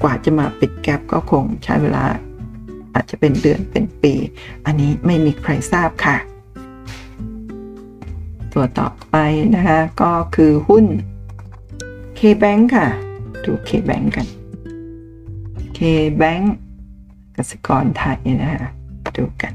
[0.02, 2.04] กว่าจะมาปิดแกลบก็คงใช้เวลา
[2.94, 4.14] อาจจะเป็นเดือนเป็นปี
[4.66, 6.16] อันนี้ไม่มีใครทราบค่ะ
[8.52, 9.16] ตัวต่อไป
[9.56, 10.84] นะคะก็คือหุ้น
[12.22, 12.88] K-Bank ค่ะ
[13.44, 14.26] ดู K-Bank กัน
[15.76, 16.44] K-Bank
[17.36, 18.70] กสิกรไทยนะฮะ
[19.16, 19.52] ดูกัน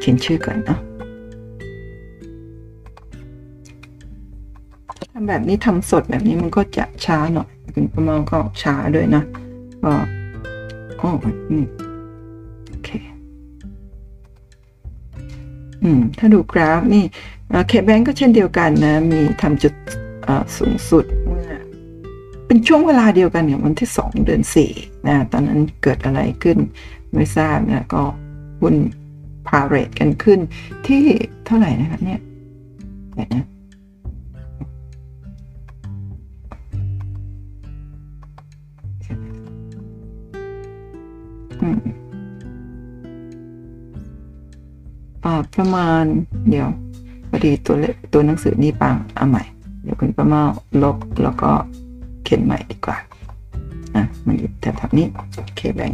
[0.00, 0.80] เขียนชื่อก่อนเนาะ
[5.12, 9.22] ทำแบบนี้ทำสดแบบนี้มันก็จะช้าหน่อยคุณประมาณก็ช้าด้วยนะ
[9.84, 9.92] ก็
[11.00, 11.10] อ๋อ
[11.52, 11.64] นี่
[12.68, 12.88] โอเค
[15.82, 17.04] อืม ถ้าดูกราฟนี่
[17.68, 19.72] เคแบงก็เช่นเดียวกันนะ มีทำจุด
[20.58, 21.54] สูงสุดเมื่อ
[22.46, 24.72] เป็นช่วงเวลาเดียวกันเนี่ยวันที่สองเดือนสี่
[25.06, 26.58] นะตอนนั้นเกิดอะไรขึ้น
[27.14, 28.02] ไม่ทราบนะก็
[28.60, 28.74] หุ้น
[29.46, 30.40] พาเรตกันขึ้น
[30.86, 31.02] ที่
[31.46, 32.20] เท่าไหร่นะครับเนี่ย
[33.14, 33.44] แต่นะ
[45.56, 46.04] ประมาณ
[46.48, 46.68] เดี๋ยว
[47.30, 49.44] พอดีตัวเลตัวหนังสือนี่ปังเอาใหม่
[49.82, 50.42] เดี๋ยวคุณประมา
[50.82, 51.50] ลบแล้วก็
[52.24, 52.98] เขียนใหม่ดีกว่า
[53.94, 55.06] อะมันอยู่แถบนี้
[55.56, 55.92] เคแบง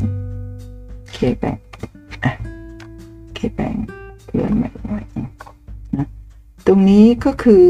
[1.12, 1.56] เคแบง
[2.24, 2.32] อะ
[3.34, 3.74] เคแบง
[4.32, 5.04] เลื่อนใหม่หน่อย
[5.96, 6.06] นะ
[6.66, 7.66] ตรงนี้ก็คือ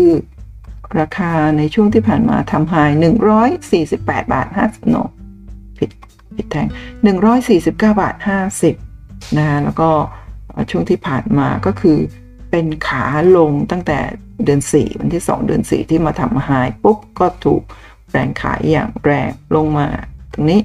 [1.00, 2.74] ราคาในช่วงที่ผ่านมาทำไฮ
[3.34, 4.96] 148 บาท 50โน
[5.78, 5.90] ผิด
[6.36, 6.66] ผิดแทง
[7.28, 8.14] 149 บาท
[8.76, 9.90] 50 นะแล้วก็
[10.70, 11.98] ช่วงที่ผ่านมาก็คือ
[12.50, 13.04] เป็นขา
[13.36, 13.98] ลงตั้งแต่
[14.44, 17.62] เดือน 4 วันที่ 2 เดือน 4 ที่มาทำหายปุ๊บก็ถูก
[18.10, 19.86] แรงขายอย่างแรงลงมา
[20.32, 20.60] ตรงนี้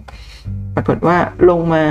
[0.76, 1.18] ปรากฏว่า
[1.50, 1.86] ลงมา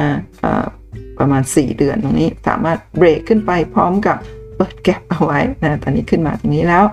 [1.18, 4.18] ประมาณ 4 เดือนตรงนี้สามารถเบรกขึ้นไปพร้อมกับ
[4.56, 6.84] เปิดแก็บเอาไว้นะตอนนี้ขึ้นมาตรงนี้แล้ว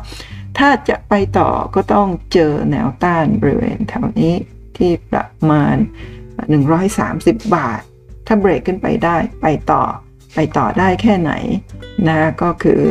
[0.58, 4.34] ถ้าจะไปต่อก็ต้องเจอแนวต้านบริเวณแถวนี้
[4.78, 5.76] ที่ประมาณ
[6.50, 7.82] 130 บาท
[8.28, 9.84] ถ้าเบรกขึ้นไปได้ไปต่อ
[10.36, 11.32] ไปต่อได้แค่ไหน
[12.08, 12.82] นะก็คือ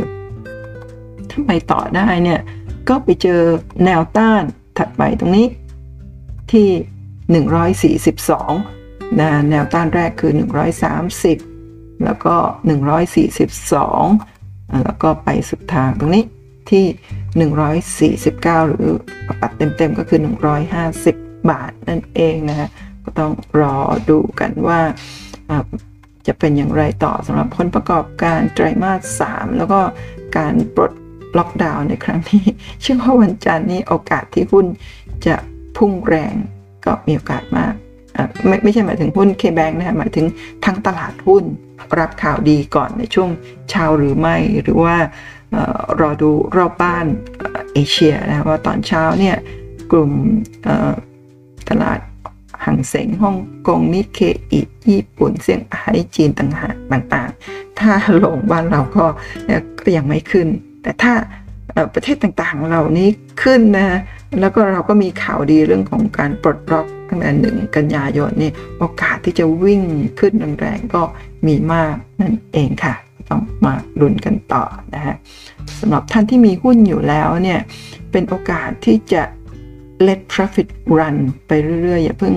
[1.39, 2.41] ถ้าไปต่อได้เนี่ย
[2.89, 3.41] ก็ไปเจอ
[3.85, 4.43] แนวต้าน
[4.77, 5.47] ถัดไปตรงนี้
[6.51, 6.69] ที่
[8.05, 10.31] 142นะแนวต้านแรกคือ
[11.17, 12.35] 130 แล้วก็
[13.59, 16.25] 142 แล้วก็ไปสุดทางตรงนี้
[16.71, 16.85] ที่
[18.27, 18.91] 149 หรือ
[19.41, 20.19] ปัดเต็มๆ ก็คือ
[20.83, 22.69] 150 บาทนั่นเองนะฮะ
[23.03, 23.31] ก็ต้อง
[23.61, 23.75] รอ
[24.09, 24.79] ดูกันว่า
[26.27, 29.79] จะเป็นอย่างไรต่อสำหรับผลประกอบการไตรมาส 3 แล้วก็
[30.37, 30.93] การปลด
[31.37, 32.43] ล็อกดาวน์ในครั้งนี้
[32.81, 34.65] เชื่อว่าวันจันทร์นี้โอกาสที่หุ้น
[35.25, 35.35] จะ
[35.77, 36.33] พุ่งแรง
[36.85, 37.73] ก็มีโอกาสมาก
[38.47, 40.25] ไม่ไม่ใช่หมายถึงหุ้นเคแบงนะหมายถึง
[40.65, 41.43] ทั้งตลาดหุ้น
[41.99, 43.29] รับข่าวดีก่อนในช่วง
[43.69, 44.95] เช้าหรือไม่ หรือว่า
[45.99, 47.05] รอดูรอบบ้าน
[47.73, 49.35] เอเชียนะว่าตอนเช้าเนี่ย
[49.91, 50.11] กลุ่ม
[51.69, 51.99] ตลาด
[52.65, 53.35] หังเสงฮ่อง
[53.67, 54.19] กงนิเค
[54.51, 56.51] อิญี่ปุ่นเซี่ยงไฮ้จีนต่าง
[57.13, 59.05] ต่างๆถ้าลงบ้านเราก็
[59.79, 60.47] ก็ยังไม่ขึ้น
[60.81, 61.13] แต่ถ้า
[61.93, 63.07] ประเทศต่างๆเหล่านี้
[63.43, 63.99] ขึ้นนะ
[64.39, 69.81] แล้วก็เราก็มีข่าวดีเรื่องของการปลดล็อกตั้งแต่หนึ่งกันยายนนี่โอกาสที่จะวิ่ง
[70.19, 71.01] ขึ้นแรงๆก็
[71.47, 72.95] มีมากนั่นเองค่ะ
[73.29, 74.63] ต้องมาลุ้นกันต่อ
[74.95, 75.15] นะฮะ
[75.79, 77.59] สำหรับท่านที่มีหุ้นอยู่แล้วเนี่ย
[78.11, 79.23] เป็นโอกาสที่จะ
[80.07, 80.67] let profit
[80.97, 81.17] run
[81.47, 81.51] ไป
[81.83, 82.33] เรื่อยๆ อย่าเพิ่ง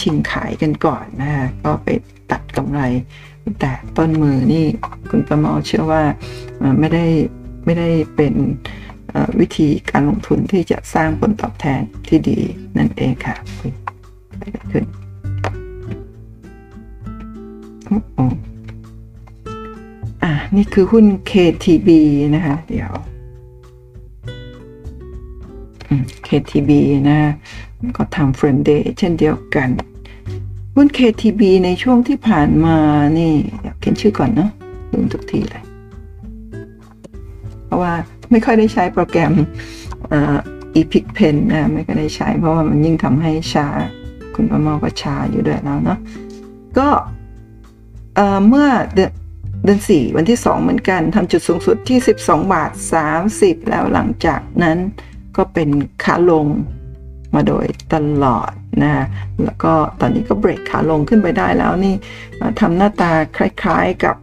[0.00, 1.88] ชิงขายกันก่อนนะฮะก็ไป
[2.30, 2.80] ตัดกำไร
[3.60, 4.64] แต่ต้นมือนี่
[5.10, 6.02] คุณประมอเชื่อว่า
[6.80, 7.04] ไม่ได้
[7.64, 8.34] ไม่ได้เป็น
[9.40, 12.38] วิธีการลงทุนที่จะสร้างผลตอบแทนที่ดี
[12.76, 13.36] นั่นเองค่ะ
[14.30, 14.84] อะไรขึ้น
[17.88, 18.26] อ้
[20.22, 21.88] อะนี่คือหุ้น KTB
[22.34, 22.92] นะคะ เดี๋ยว
[26.26, 26.70] KTB
[27.08, 27.18] นะ
[27.96, 29.68] ก็ทำ Friend Day เช่นเดียวกัน
[30.76, 32.78] หุ้น KTB ในช่วงที่ผ่านมา
[33.18, 33.32] นี่
[33.80, 34.50] เขียนชื่อก่อนเนาะ
[34.92, 35.63] ลืมทุกทีเลย
[37.74, 37.94] ราะว่า
[38.30, 39.32] ไม่ค่อยได้ใช้โปรแกรม
[40.80, 43.66] Epic Pen นนะไม่ค่อยได้ใช้ เพราะว่ามันยิ่งทำให้ช้า
[44.34, 45.98] คุณประมอก็ช้าอยู่ด้วยแล้วเนาะ
[46.78, 46.88] ก็
[48.48, 49.12] เมื่อเดือน
[49.64, 52.70] เดือนสี่วันที่ 2 เหมือนกันทำจุดสูงสุดที่ 12 บาท
[53.20, 54.78] 30 แล้วหลังจากนั้น
[55.36, 55.68] ก็เป็น
[56.04, 56.46] ขาลง
[57.34, 58.50] มาโดยตลอด
[58.82, 59.04] นะ
[59.44, 61.94] แล้วก็ตอนนี้ก็เบรกขาลงขึ้นไปได้แล้วนี่
[62.60, 64.16] ทำหน้าตาคล้ายๆกับ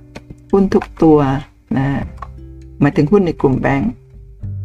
[0.51, 1.19] หุ้นทุกตัว
[1.77, 2.01] นะ
[2.82, 3.91] หมายถึงหุ้นในกลุ่มแบงก์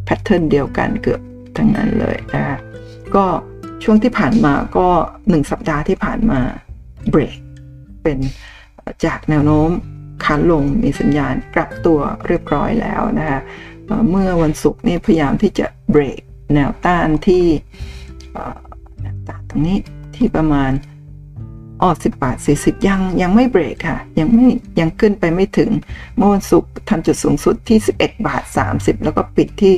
[0.05, 1.21] แพทเทิร์นเดียวกันเกือบ
[1.57, 2.59] ทั้งนั้นเลยนะ
[3.15, 3.25] ก็
[3.85, 4.89] ช่วงที่ผ่านมาก็
[5.29, 6.41] หนึ่งสัปดาห์ที่ผ่านมา
[7.11, 7.39] เบรก
[8.03, 8.19] เป็น
[9.05, 9.69] จากแนวโน้ม
[10.25, 13.41] ขาลงมีสัญญาณกลับตัวเรียบร้อยแล้วนะคะ
[14.11, 16.21] เมื่อวันศุกร์นี่พยายามที่จะเบรก
[16.55, 17.45] แนวต้านที่
[19.03, 19.79] แนวต้านตรงนี้
[20.17, 20.71] ที่ประมาณ
[21.83, 24.47] อ๋อสิบบาทสี่สิบยังยังไม่เบรกค่ะ ยังไม่
[24.81, 25.71] ยังขึ้นไปไม่ถึง
[26.17, 29.75] เมื่อวันศุกร์ทำจุดสูงสุดที่ 11 บาท 30 แล้วก็ปิดที่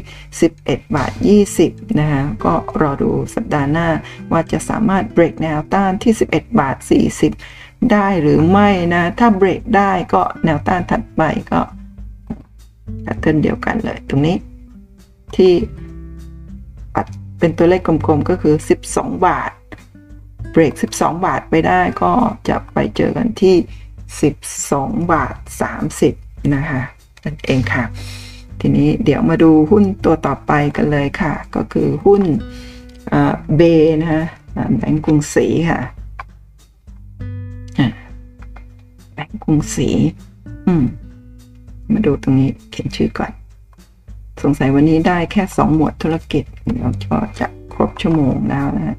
[0.49, 1.13] 11 บาท
[1.55, 3.89] 20 นะคะก็รอดูสัปดาห์หน้า
[4.33, 6.77] ว่าจะสามารถเบรกแนวต้านที่ 11 บาท
[7.35, 11.23] 40 ได้หรือไม่นะ ถ้าเบรกได้ก็แนวต้านถัดไป
[11.53, 11.61] ก็
[13.03, 14.37] แพทเทิร์นเดียวกันเลยตรงนี้
[15.37, 15.53] ที่
[16.95, 17.07] ปัด
[17.39, 18.55] เป็นตัวเลขกลมๆก็คือ
[18.89, 19.58] 12 บาทเบ
[20.59, 22.13] รก 12 บาทไปได้ก็
[22.49, 23.57] จะไปเจอกันที่
[24.33, 25.35] 12 บาท
[25.95, 26.83] 30 นะคะ
[27.25, 27.85] นั่นเองค่ะ
[28.61, 32.23] ทีนี้เดี๋ยวมาดูหุ้นตัวต่อไปกันเลยค่ะ ก็คือหุ้น
[33.57, 33.63] เบ
[34.01, 34.25] นะคะ
[34.77, 35.81] แบงก์กรุงศรีค่ะ
[39.13, 39.89] แบงก์กรุงศรี
[40.67, 40.85] อืม
[41.93, 43.33] มาดูตรงนี้เขียนชื่อก่อน
[44.43, 46.91] สงสัยวันนี้ได้แค่สองหมวดธุรกิจ เดี๋ยว
[47.39, 48.97] จะครบชั่วโมงแล้วนะ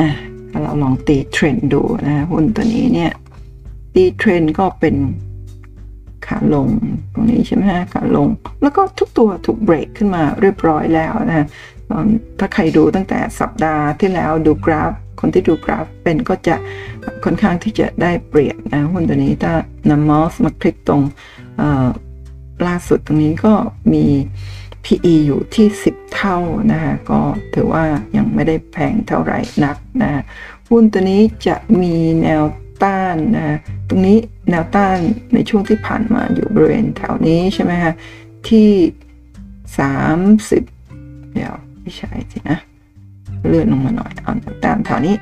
[0.00, 0.10] ฮะ
[0.52, 3.12] อะเราลองตีเทรนดูนะหุ้นตัวนี้เนี่ย
[3.94, 4.96] ตีเทรนก็เป็น
[6.26, 6.68] ขาลง
[7.12, 8.28] ตรงนี้ใช่ไหมฮะขาลง
[8.62, 11.46] แล้วก็ทุกตัวถูกเบรกขึ้นมาเรียบร้อยแล้วนะ
[12.38, 16.56] ถ้าใครดูตั้งแต่สัปดาห์ที่แล้วดูกราฟ คนที่ดูกราฟเป็นก็จะ
[17.24, 19.52] ค่อนข้างที่จะได้เปรียบนะหุ้นตัวนี้ถ้า
[19.90, 21.02] นำมอสมาคลิกตรง
[22.66, 23.52] ล่าสุดตรงนี้ก็
[23.92, 24.04] มี
[24.86, 26.38] PE อยู่ที่ 10 เท่า
[26.72, 27.20] นะคะก็
[27.54, 27.84] ถือว่า
[28.16, 30.22] ยังไม่ได้แพงเท่าไหร่นักนะ
[30.68, 32.42] หุ้นตัวนี้จะมีแนว
[32.82, 33.58] ต้านนะ
[33.88, 34.18] ตรงนี้
[34.50, 34.98] แนวต้าน
[35.34, 37.92] ในช่วงที่ผ่านมาอยู่บริเวณแถวนี้ใช่ไหมคะ
[38.48, 38.70] ที่
[39.96, 42.58] 30 เดี๋ยวไม่ใช่สินะ
[43.48, 45.16] เลื่อนลงมาหน่อยเอาแนวต้านแถวนี้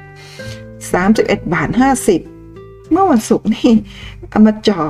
[0.73, 1.69] 31 บาท
[2.31, 3.73] 50 เมื่อวันศุกร์นี่
[4.29, 4.83] เอามาจ่อ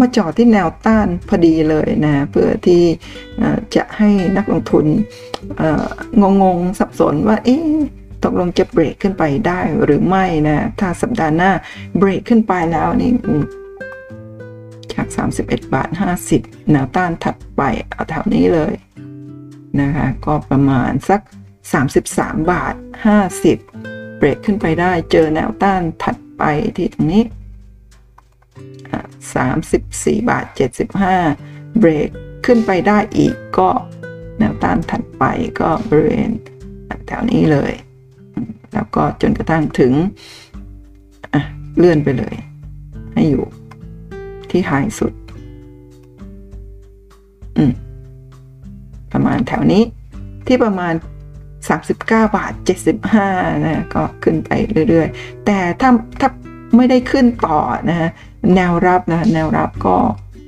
[0.00, 2.82] มาจ่อที่แนวต้านพอดีเลยนะเพื่อที่
[3.74, 4.86] จะให้นักลงทุน
[6.22, 7.70] งงงสับสนว่าเอ๊ะ
[8.24, 11.52] ตกลงจะเบรกขึ้นไปได้หรือไม่นะถ้าสัปดาห์หน้า
[11.98, 13.12] เบรกขึ้นไปแล้วนี่
[14.92, 15.06] จาก
[15.40, 15.88] 31 บาท
[16.30, 18.74] 50แนวต้านถัดไปเอาแถวนี้เลย
[19.80, 21.20] นะคะก็ประมาณสัก
[21.86, 22.74] 33 บาท
[23.46, 26.42] 50 เบรกขึ้นไปได้เจอแนวต้านถัดไป
[26.76, 27.22] ที่ตรงนี้
[28.52, 30.46] 34 บาท
[31.12, 32.08] 75 เบรก
[32.46, 33.70] ขึ้นไปได้อีกก็
[34.38, 35.24] แนวต้านถัดไป
[35.60, 36.30] ก็บริเวณ
[37.06, 37.72] แถวนี้เลย
[38.74, 39.92] แล้วก็จนกระทั่งถึง
[41.78, 42.34] เลื่อนไปเลย
[43.14, 43.44] ให้อยู่
[44.50, 45.12] ที่ไฮสุด
[49.12, 49.82] ประมาณแถวนี้
[50.46, 50.94] ที่ประมาณ
[51.68, 52.52] 39 บาท
[53.08, 54.50] 75 นะ ก็ขึ้นไป
[54.88, 55.90] เรื่อยๆ แต่ถ้า
[56.20, 56.30] ถ้า
[56.76, 58.10] ไม่ได้ขึ้นต่อนะฮะ
[58.54, 59.96] แนวรับนะ แนวรับก็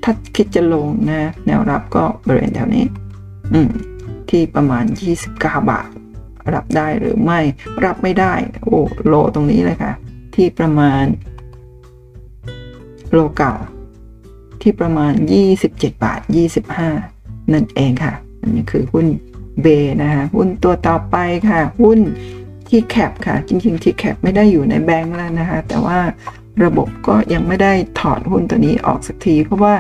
[0.05, 2.85] ถ้าคิดจะลงนะ แนวรับก็บริเวณแถวนี้
[3.53, 3.71] อืม
[4.29, 4.85] ที่ประมาณ
[5.25, 5.89] 29 บาท
[6.55, 7.41] รับได้หรือไม่
[7.85, 9.93] รับไม่ได้ โอ้โลตรงนี้เลยค่ะ
[10.35, 11.05] ที่ประมาณ
[13.13, 13.55] โลเก่า
[14.63, 15.13] ที่ประมาณ
[15.57, 16.21] 27 บาท
[16.91, 19.07] 25 นั่นเองค่ะ อันนี้คือหุ้น
[19.63, 19.67] เบ
[20.03, 21.17] นะคะหุ้นตัวต่อไป
[21.49, 21.99] ค่ะ หุ้น
[22.69, 25.99] ที่แคปค่ะ จริงๆที่แคปไม่ได้อยู่ในแบงก์แล้วนะคะ แต่ว่า
[26.65, 29.75] ระบบก็ยังไม่ได้ถอดหุ้นตัวนี้ออกสักที เพราะว่า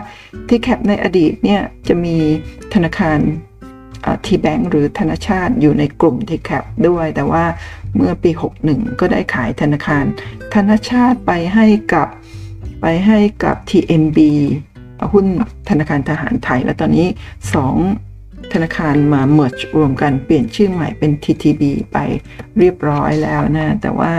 [0.49, 2.16] ที่แคปในอดีตเนี่ยจะมี
[2.75, 3.18] ธนาคาร
[4.27, 7.45] ทีแบงก์หรือธนาชาติอยู่ในกลุ่มที่แคปด้วย แต่ว่า
[7.97, 8.31] เมื่อปี
[8.66, 10.05] 61 ก็ได้ขายธนาคาร
[10.55, 12.09] ธนาชาติไปให้กับ
[12.81, 14.18] ไปให้กับ TMB
[15.12, 15.27] หุ้น
[15.68, 17.07] ธนาคารทหารไทย และตอนนี้
[17.81, 21.62] 2 ธนาคารมาเมิร์จรวมกันเปลี่ยนชื่อใหม่เป็น TTB
[21.93, 21.99] ไป
[22.59, 24.12] เรียบร้อยแล้วนะ แต่ว่า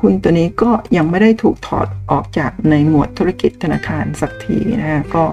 [0.00, 5.24] หุ้นตัวนี้ก็ยังไม่ได้ถูกถอดออกจากในหมวดธุรกิจธนาคารสักทีนะฮะก็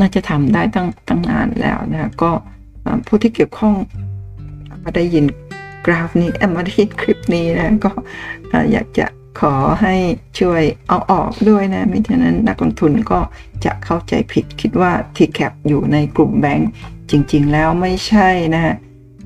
[0.00, 2.30] น่าจะทำได้ตั้งตั้งนานแล้วนะก็
[3.06, 3.74] ผู้ที่เกี่ยวข้อง
[4.82, 5.24] มาได้ยิน
[5.86, 7.90] กราฟนี้มาได้ยินคลิปนี้นะก็
[8.72, 9.06] อยากจะ
[9.40, 9.94] ขอให้
[10.40, 13.20] ช่วยเอาออกด้วยนะไม่ฉะนั้นนักลงทุนก็
[13.64, 16.70] จะเข้าใจผิดคิดว่า TCAP อยู่ในกลุ่มแบงก์
[17.10, 18.74] จริง ๆ แล้วไม่ใช่นะฮะ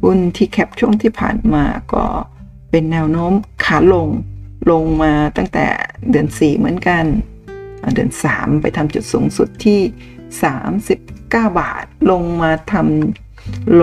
[0.03, 2.05] หุ้น TCAP ช่วงที่ผ่านมาก็
[2.71, 3.33] เป็นแนวโน้ม
[3.65, 4.09] ขาลง
[4.71, 5.67] ลงมาตั้งแต่
[6.11, 7.05] เดือน 4 เหมือนกัน
[7.95, 9.81] เดือน 3 ไปทำจุดสูงสุดที่
[10.67, 13.83] 39 บาท ลงมาทำโล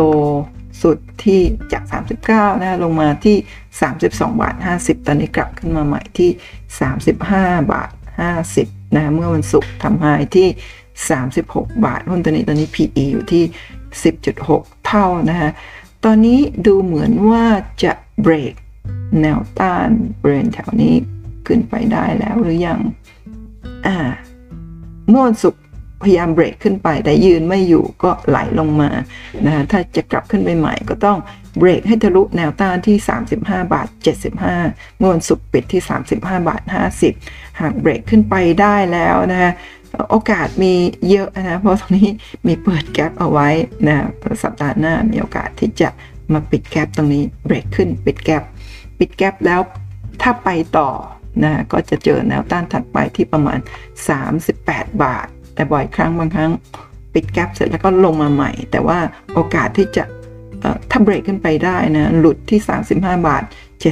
[0.81, 1.39] สุดที่
[1.71, 1.83] จาก
[2.23, 3.37] 39 นะ ลงมาที่
[3.89, 6.29] 32 บาท 50 ตอนนี้กลับขึ้นมาใหม่ที่
[7.03, 7.89] 35 บาท
[8.41, 10.05] 50 นะ เมื่อวันศุกร์ทำไฮ
[10.35, 10.47] ที่
[11.15, 13.43] 36 บาท หุ้นตัวนี้ตอนนี้ PE อยู่ที่
[14.13, 15.51] 10.6 เท่านะฮะ
[16.05, 17.45] ตอนนี้ดูเหมือนว่า
[17.83, 18.53] จะเบรก
[19.21, 19.89] แนวต้าน
[20.21, 20.93] บริเวณแถวนี้
[21.47, 22.79] ขึ้นไปได้แล้วหรือยัง
[23.87, 23.97] อ่า
[25.09, 25.61] เมื่อวันศุกร์
[26.03, 28.89] พยายามเบรกขึ้นไป แต่ยืนไม่อยู่ก็ไหลลงมา
[29.45, 31.17] นะถ้าจะกลับขึ้นไปใหม่ก็ต้อง
[31.57, 32.97] เบรกให้ทะลุแนวต้านที่
[33.33, 33.87] 35 บาท
[34.43, 36.15] 75 เมื่อวันศุกร์ปิดที่ 35
[36.47, 36.61] บาท
[37.11, 39.53] 50 หากเบรกขึ้นไปได้แล้วนะ
[40.09, 40.73] โอกาสมี
[41.09, 42.09] เยอะนะ เพราะตรงนี้
[42.47, 43.49] มีเปิดแกลบเอาไว้
[43.87, 43.97] นะ
[44.43, 45.89] สัปดาห์หน้ามีโอกาสที่จะ
[46.33, 48.43] มาปิดแกลบตรงนี้เบรกขึ้นปิดแกลบ
[48.99, 49.61] ปิดแกลแล้ว
[50.21, 50.89] ถ้าไปต่อ
[51.43, 53.59] นะก็จะเจอแนวต้านถัดไปที่ประมาณ
[54.31, 56.51] 38 บาท แต่บ่อยครั้งบางครั้ง
[57.13, 58.99] ปิดแกลเสร็จแล้วก็ลงมาใหม่ แต่ว่า
[59.33, 60.03] โอกาสที่จะ
[60.91, 62.59] ถ้าเบรกขึ้นไปได้นะหลุดที่
[62.91, 63.43] 35 บาท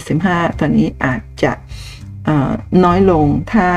[0.06, 1.52] 75 ตอนนี้อาจจะ
[2.84, 3.68] น้อยลงถ้า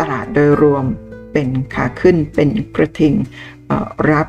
[0.00, 0.84] ตลาดโดยรวม
[1.32, 3.14] เป็นขาขึ้นเป็นกระทิง
[4.10, 4.28] รับ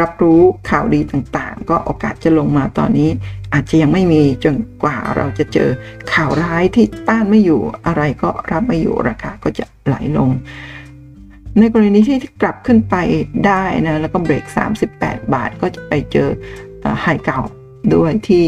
[0.00, 0.40] รับรู้
[0.70, 3.10] ข่าวดีต่างๆ ก็โอกาสจะลงมาตอนนี้
[3.52, 5.68] อาจจะยังไม่มีจนกว่าเราจะเจอ
[6.12, 10.30] ข่าวร้ายที่ต้านไม่อยู่อะไรก็รับไม่อยู่ราคาก็จะไหลลง
[11.58, 12.94] ในกรณีที่กลับขึ้นไป
[13.46, 14.44] ได้นะแล้วก็เบรก
[14.88, 16.28] 38 บาทก็จะไปเจอ
[17.02, 17.40] ไฮเก่า
[17.94, 18.42] ด้วยที่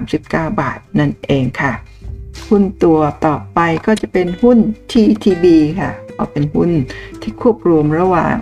[0.00, 1.72] 39 บาทนั่นเองค่ะ
[2.48, 4.58] หุ้นตัวต่อไปก็จะเป็นหุ้น
[4.92, 5.46] TTB
[5.80, 6.70] ค่ะเอาเป็นหุ้น
[7.22, 8.36] ที่ควบรวมระหว่าง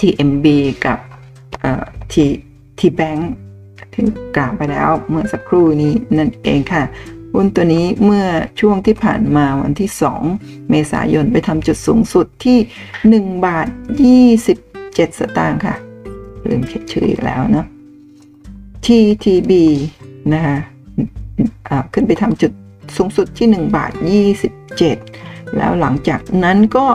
[0.00, 0.46] TMB
[0.86, 0.98] กับ
[2.12, 2.24] ที
[2.78, 3.30] ทีแบงค์
[3.92, 4.02] ที่
[4.36, 6.82] กล่าวไปแล้วเมื่อสักครู่นี้นั่นเองค่ะ
[7.32, 8.26] หุ้นตัวนี้เมื่อ
[8.60, 9.90] ช่วงที่ผ่านมาวันที่
[10.30, 12.58] 2 เมษายนไปทำจุดสูงสุดที่
[13.30, 13.68] 1 บาท
[14.42, 15.76] 27 สตางค์ค่ะ
[16.48, 17.66] ลืมเขียนชื่ออีกแล้วเนาะ
[18.84, 19.52] TTB
[20.32, 20.56] นะคะ
[21.92, 22.52] ขึ้นไปทำจุด
[22.96, 23.92] สูงสุดที่ 1 บาท
[24.74, 26.86] 27 แล้วหลังจากนั้นก็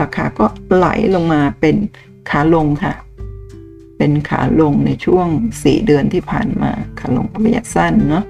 [0.00, 1.76] ราคาก็ไหลลงมาเป็น
[2.30, 2.94] ขาลงค่ะ
[4.02, 5.26] เป็นขาลงในช่วง
[5.58, 8.24] 4 เดือนที่ผ่านมาขาลงระยะสั้นเนาะ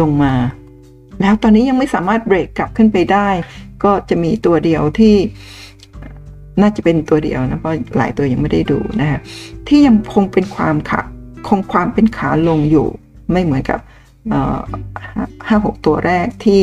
[0.00, 0.32] ลงมา
[1.20, 3.28] แล้วตอนนี้ยังไม่สามารถเบรกกลับขึ้นไปได้
[3.84, 5.16] ก็จะมีตัวเดียวที่
[6.60, 9.20] น่าจะเป็นตัวเดียวนะเพราะหลายตัวยังไม่ได้ดูนะฮะ
[9.68, 11.00] ที่ยังคงเป็นความขา
[11.48, 12.86] คงความเป็นขาลงอยู่
[13.32, 13.80] ไม่เหมือนกับ
[15.46, 16.60] ห้าหกตัวแรกที่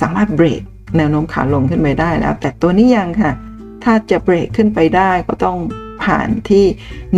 [0.00, 0.62] สามารถเบรก
[0.96, 3.32] แนวโน้มขาลงขึ้นไปได้แล้ว แต่ตัวนี้ยังค่ะ
[3.84, 5.56] ถ้าจะเบรกขึ้นไปได้ก็ต้อง
[6.08, 6.66] ผ่านที่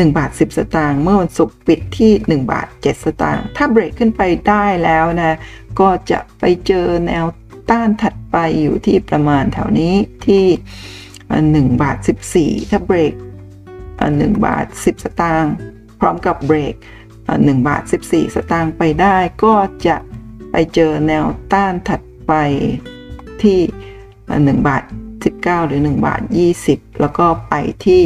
[0.09, 5.38] 1 บาท 10 สตางค์เมื่อวันศุกร์ปิดที่ 1 บาท 7 สตางค์ถ้าเบรกขึ้นไปได้แล้วนะ
[5.80, 7.26] ก็จะไปเจอแนว
[7.70, 9.95] ต้านถัดไปอยู่ที่ประมาณแถวนี้
[10.26, 10.45] ที่
[11.12, 11.97] 1 บาท
[12.34, 13.14] 14 ถ้าเบรก
[13.78, 15.53] 1 บาท 10 สตางค์
[16.01, 16.74] พร้อมกับเบรก
[17.20, 19.55] 1 บาท 14 สตางค์ไปได้ ก็
[19.86, 19.97] จะ
[20.51, 22.32] ไปเจอแนวต้านถัดไป
[23.43, 23.61] ที่
[24.16, 24.82] 1 บาท
[25.24, 26.22] 19 หรือ 1 บาท
[26.61, 27.55] 20 แล้วก็ไป
[27.86, 28.03] ที่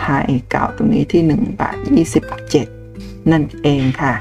[0.00, 0.06] ไฮ
[0.50, 1.76] เก่าตรงนี้ที่1บาท
[2.52, 4.14] 27 นั่นเองค่ะ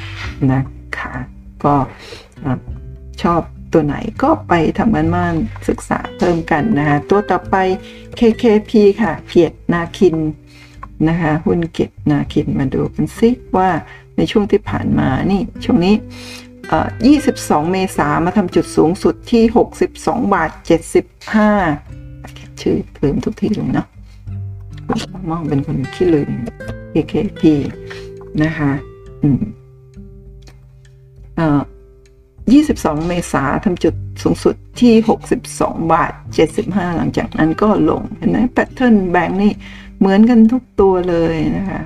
[0.52, 0.62] นะ
[0.98, 1.14] คะ
[1.64, 1.76] ก็
[3.22, 3.42] ชอบ
[3.74, 5.36] ตัวไหนก็ไปทำกันม่าน
[5.68, 7.56] ศึกษาเพิ่มกันนะคะตัวต่อไป
[8.20, 10.16] KKP ค่ะ เกียรตินาคิน
[11.08, 13.70] นะคะหุ้นเกียรตินาคินมาดูกันซิว่า
[14.18, 15.96] ในช่วงที่ผ่านมานี่ช่วงนี้
[17.02, 19.44] 22 เมษามาทำจุดสูงสุดที่
[19.88, 20.50] 62 บาท
[21.76, 23.88] 75 ชื่อลืมทุกทีเลยเนาะ
[25.30, 26.32] มองเป็นคนขี้ลืม
[26.94, 27.42] KKP
[28.44, 28.72] นะคะ
[29.24, 29.42] อืม
[31.36, 31.62] เอ่อ
[32.34, 34.94] 22 เมษาทำจุดสูงสุดที่
[35.42, 36.12] 62 บาท
[36.56, 39.54] 75 หลังจากนั้นก็ลง เห็นไหมแพทเทิร์นแบงค์นี่
[40.00, 41.82] เหมือนกันทุกตัวเลยนะคะ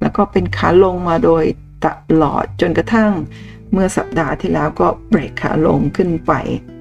[0.00, 1.44] แล้วก็เป็นขาลงมาโดย
[1.84, 1.86] ต
[2.22, 3.12] ลอดจนกระทั่ง
[3.72, 6.32] เมื่อสัปดาห์ที่แล้วก็เบรกขาลงขึ้นไป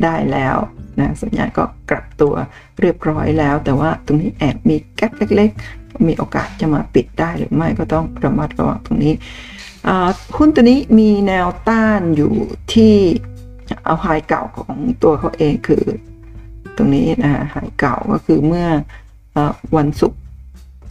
[0.03, 0.57] ได้แล้ว
[0.99, 2.33] นะสัญญาณก็กลับตัว
[2.81, 9.13] เรียบร้อยแล้ว แต่ว่าตรงนี้แอบมีแก๊ปเล็ก ๆ มีโอกาสจะมาปิดได้หรือไม่ก็ต้องระมัดระวังตรงนี้
[10.37, 12.33] หุ้นตัวนี้มีแนวต้านอยู่
[12.73, 12.95] ที่
[13.85, 15.83] เอาไฮเก่าของตัวเขาเองคือ
[16.77, 18.67] ตรงนี้นะฮะไฮเก่าก็คือเมื่อ
[19.35, 19.37] อ
[19.77, 20.19] วันศุกร์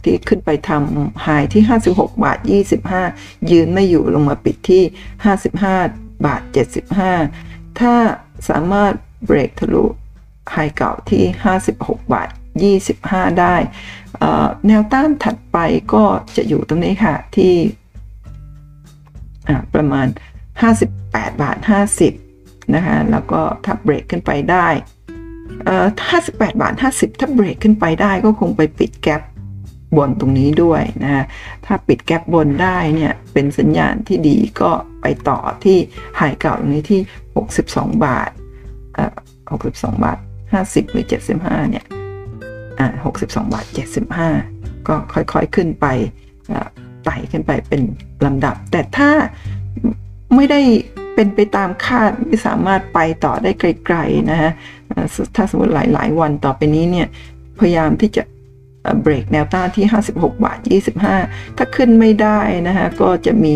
[0.03, 2.39] ที่ขึ้นไปทำไฮที่ 56 บาท
[2.95, 4.83] 25 ยืนไม่อยู่ลงมาปิดที่
[5.55, 6.41] 55 บาท
[7.11, 7.93] 75 ถ้า
[8.49, 8.93] สามารถ
[9.25, 9.83] เบรกทะลุ
[10.51, 11.23] ไฮเก่าที่
[11.65, 12.29] 56 บาท
[12.81, 13.55] 25 ได้
[14.67, 15.57] แนวต้านถัดไป
[15.93, 16.03] ก็
[16.35, 17.53] จะอยู่ตรงนี้ค่ะที่
[19.73, 20.07] ประมาณ
[20.73, 21.57] 58 บาท
[22.13, 24.67] 50 นะคะ แล้วก็ถ้าเบรกขึ้นไปได้
[25.85, 29.21] 58 บาท 50 ถ้าเบรกขึ้นไปได้ก็คงไปปิดแกลบ
[29.97, 31.25] บนตรงนี้ด้วยนะ
[31.65, 35.77] ถ้าปิดแกลบบนได้เนี่ย เป็นสัญญาณที่ดีก็ไปต่อที่
[36.17, 37.01] ไฮเก่าตรงนี้ที่
[37.51, 38.29] 62 บาท
[39.49, 40.17] 62บาท
[40.55, 41.05] 50หรือ
[41.37, 41.85] 75เนี่ย
[42.79, 43.65] อ่า62บาท
[44.25, 45.85] 75ก็ค่อยๆขึ้นไป
[47.05, 47.81] ไต่ขึ้นไปเป็น
[48.25, 49.09] ลำดับ แต่ถ้า
[50.35, 50.61] ไม่ได้
[51.15, 54.51] เป็นไปตามคาดไม่สามารถไปต่อได้ไกลๆนะฮะ
[55.35, 57.07] ถ้าสมมติหลายๆ วันต่อไปนี้เนี่ย
[57.59, 58.23] พยายามที่จะ
[59.01, 60.57] เบรกแนวต้านที่ 56 บาท
[61.07, 63.55] 25 ถ้าขึ้นไม่ได้นะฮะ ก็จะมี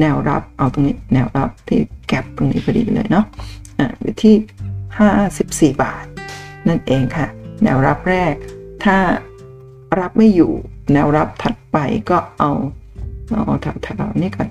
[0.00, 3.24] แนวรับเอาตรงนี้แนวรับที่แกลบตรงนี้พอดีเลยเนาะ
[3.78, 4.34] อ่าอยู่ที่
[4.98, 6.04] 54 บาท
[6.68, 7.26] นั่นเองค่ะ
[7.62, 8.34] แนวรับแรก
[8.84, 8.98] ถ้า
[10.00, 10.52] รับไม่อยู่
[10.92, 11.76] แนวรับถัดไป
[12.10, 12.50] ก็เอา
[13.30, 14.48] เอาแถวๆนี้ก่อน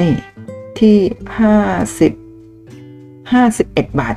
[0.00, 0.14] นี่
[0.78, 0.98] ที่
[2.18, 2.20] 50
[3.32, 4.14] 51 บาท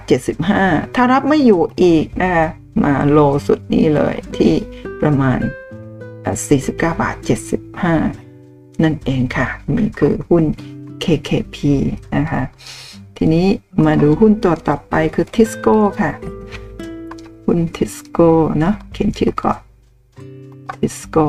[0.48, 2.48] 75 ถ้ารับไม่อยู่อีกนะคะ
[2.84, 4.54] มาโลสุดนี้เลยที่
[5.02, 5.40] ประมาณ
[6.20, 7.16] 49 บาท
[8.00, 9.48] 75 นั่นเองค่ะ
[9.78, 10.44] นี่คือหุ้น
[11.04, 11.58] KKP
[12.16, 12.44] นะคะ
[13.26, 13.50] ทีนี้
[13.86, 16.12] มาดูหุ้นตัวต่อไปคือทิสโก้ค่ะ
[17.46, 18.30] หุ้นทิสโก้
[18.64, 19.60] นะเขียนชื่อก่อน
[20.76, 21.26] ทิสโก้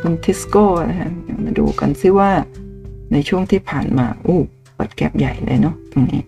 [0.00, 1.10] หุ้นทิสโก้นะฮะ
[1.44, 2.30] มาดูกันซิว่า
[3.12, 4.40] ในช่วงที่ผ่านมาอู้
[4.74, 6.22] เปิด gap ใหญ่เลยเนาะตรงนี้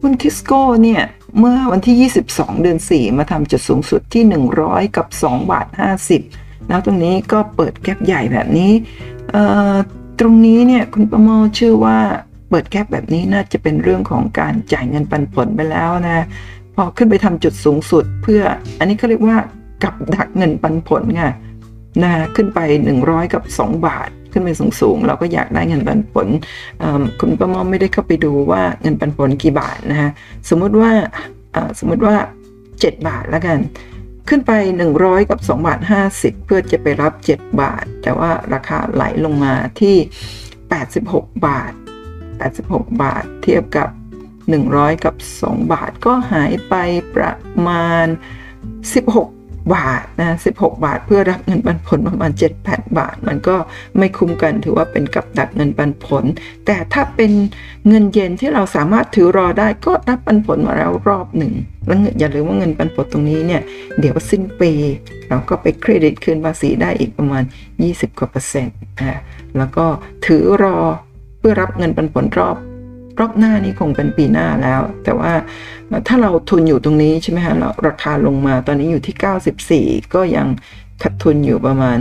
[0.00, 1.02] หุ้นทิสโก้เนี่ย
[1.38, 4.24] เมื่อวันที่ 22 เดือน 4 มาทำจุดสูงสุดที่
[4.60, 5.66] 100 กับ 2 บาท
[6.18, 8.72] 50 แล้วตรงนี้ก็เปิดแก็บใหญ่แบบนี้
[10.20, 11.98] ตรงนี้เนี่ยคุณประโมเชื่อว่า
[12.50, 16.26] เปิดแก็บแบบนี้น่าจะเป็นเรื่องของการจ่ายเงินปันผลไปแล้วนะ
[16.74, 18.42] พอขึ้นไปทำจุดสูงสุดเพื่อ
[18.78, 19.36] อันนี้เขาเรียกว่า
[19.84, 21.22] กับดักเงินปันผลไง
[22.02, 22.58] นะขึ้นไป
[22.98, 24.48] 100 กับ 2 บาท ขึ้นไป
[24.80, 26.28] สูงๆ เราก็อยากได้เงินปันผล
[27.20, 30.10] คุณประมอมไม่ได้เข้าไปดูว่าเงินปันผลกี่บาทนะฮะ
[30.48, 30.92] สมมติว่า
[31.78, 32.14] สมมติว่า
[32.62, 33.58] 7 บาทแล้วกัน
[34.28, 34.52] ขึ้นไป
[34.92, 35.80] 100 กับ2บาท
[36.12, 39.96] 50 เพื่อจะไปรับ 7 บาท แต่ว่าราคาไหลลงมาที่
[40.70, 41.72] 86 บาท
[42.36, 43.88] 86 บาทเทียบกับ
[44.46, 46.74] 100 กับ 2 บาทก็หายไป
[47.14, 47.32] ประ
[47.68, 48.06] มาณ
[48.82, 49.41] 16
[49.74, 53.56] บาทนะ16 บาท เพื่อรับเงินปันผลประมาณ 7 8 บาท มันก็
[53.98, 56.24] ไม่คุ้มกันถือว่าเป็นกับดักเงินปันผล
[56.66, 57.32] แต่ถ้าเป็น
[57.88, 61.52] เงินเย็นที่เราสามารถถือรอได้ก็รับปันผลมาแล้วรอบหนึ่ง
[61.86, 63.62] แล้วอย่าลืมว่าเงินปันผลตรงนี้เนี่ย
[64.00, 64.72] เดี๋ยวสิ้นปี
[65.28, 67.42] เราก็ไปเครดิตคืนภาษีได้อีกประมาณ
[67.80, 69.20] 20 กว่าเปอร์เซ็นต์นะ
[69.56, 69.86] แล้วก็
[70.26, 70.78] ถือรอ
[71.38, 72.56] เพื่อรับเงินปันผลรอบ
[73.20, 75.32] รอบหน้านี้คงเป็นปีหน้าแล้ว แต่ว่า
[76.08, 80.46] ถ้าเราทุนอยู่ตรงนี้ใช่ไหมฮะเราราคาลงมาตอนนี้อยู่ที่ 94 ก็ยัง
[81.02, 81.98] ขาดทุนอยู่ประมาณ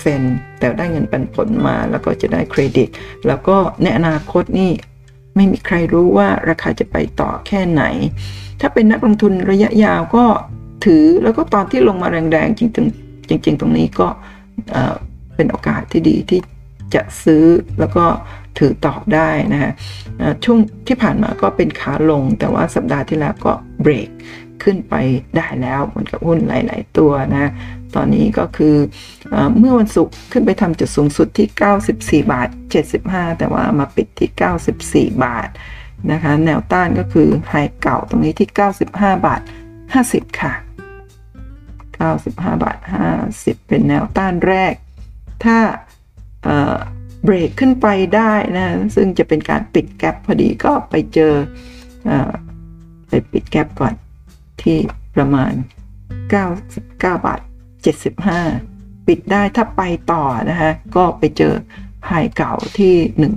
[0.00, 2.88] 10%แต่ได้เงินปันผลมาแล้วก็จะได้เครดิต
[3.26, 4.70] แล้วก็ในอนาคตนี่
[5.36, 7.84] ไม่มีใครรู้ว่าราคาจะไปต่อแค่ไหน
[8.60, 10.24] ถ้าเป็นนักลงทุนระยะยาวก็
[10.84, 14.08] ถือแล้วก็ตอนที่ลงมาแรงๆ จริงๆ จริง ๆ ตรงนี้ก็
[15.34, 16.40] เป็นโอกาสที่ดีที่
[16.94, 17.44] จะซื้อ
[17.78, 18.04] แล้วก็
[18.58, 19.72] ถือต่อได้นะฮะ
[20.44, 23.52] ช่วงที่ผ่านมาก็เป็นขาลง แต่ว่าสัปดาห์ที่แล้วก็
[23.82, 24.08] เบรก
[24.62, 24.94] ขึ้นไป
[25.36, 27.50] ได้แล้วเหมือนกับหุ้นหลาย ๆ ตัวนะ
[27.94, 28.76] ตอนนี้ก็คือ
[29.32, 31.48] อเมื่อวันศุกร์ขึ้นไปทำจุดสูงสุดที่
[32.24, 32.48] 94 บาท
[32.94, 35.48] 75 แต่ว่ามาปิดที่ 94 บาท
[36.12, 38.48] นะคะแนวต้านก็คือไฮเก่าตรงนี้ที่
[38.88, 39.40] 95 บาท
[39.90, 40.52] 50 ค่ะ
[42.08, 42.78] 95 บาท
[43.22, 44.74] 50 เป็นแนวต้านแรก
[45.44, 45.58] ถ้า
[47.24, 51.34] เบรกขึ้นไปได้นะ ซึ่งจะเป็นการปิดแกลบพอดีก็ไปเจอ
[52.08, 52.10] อ
[53.08, 53.94] ไปปิดแกลบก่อน
[54.62, 54.76] ที่
[55.16, 55.52] ประมาณ
[56.48, 57.40] 99 บาท
[58.24, 61.54] 75 ปิดได้ถ้าไปต่อนะฮะก็ไปเจอ
[62.06, 62.94] ไฮเก่าที่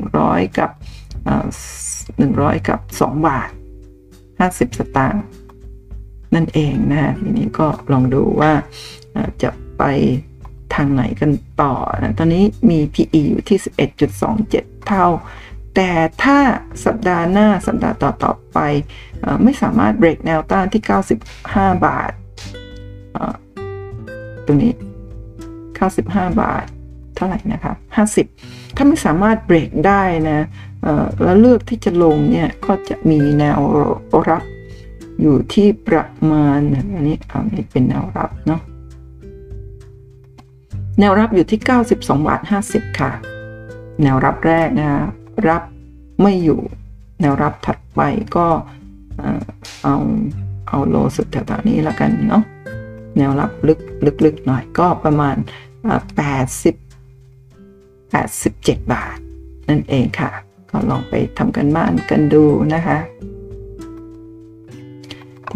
[0.07, 0.71] 100 กับ
[1.89, 3.49] 100 กับ 2 บาท
[4.13, 5.23] 50 สตางค์
[6.35, 8.51] นั่นเองนะฮะทีนี้ก็ลองดูว่า
[9.43, 9.83] จะไป
[10.75, 13.59] ทางไหนกันต่อนะตอนนี้มี PE อยู่ที่
[14.21, 15.07] 11.27 เท่า
[15.75, 15.89] แต่
[16.23, 16.37] ถ้า
[16.85, 18.57] สัปดาห์หน้าสัปดาห์ต่อต่อไป
[19.43, 20.83] ไม่สามารถเบรกแนวต้านที่
[21.33, 22.11] 95 บาท
[24.45, 24.73] ตรงนี้
[25.71, 26.65] 95 บาท
[27.15, 27.75] เท่าไหร่นะครับ
[28.25, 30.45] 50 ถ้าไม่สามารถเบรกได้นะ
[31.23, 33.59] แล้วเลือกที่จะลงเนี่ย ก็จะมีแนว
[34.29, 34.43] รับ
[35.21, 36.59] อยู่ที่ประมาณ
[36.95, 38.61] อันนี้อันนี้เป็นแนวรับเนาะ
[41.01, 43.11] แนวรับอยู่ที่ 92บาท50 ค่ะ
[44.01, 44.89] แนวรับแรกนะ
[45.49, 45.63] รับ
[46.21, 46.59] ไม่อยู่
[47.21, 48.01] แนวรับถัดไป
[48.35, 48.47] ก็
[49.83, 49.95] เอา
[50.69, 52.43] เอาโลสุดแถวๆนี้แล้วกันเนาะ
[53.17, 53.79] แนวรับลึก
[54.25, 55.35] ลึกๆหน่อยก็ประมาณ
[56.15, 56.75] 80
[58.13, 59.17] 87 บาท
[59.69, 60.31] นั่นเองค่ะ
[60.71, 62.43] ก็ลองไปทำกันบ้านกันดู
[62.73, 62.97] นะคะ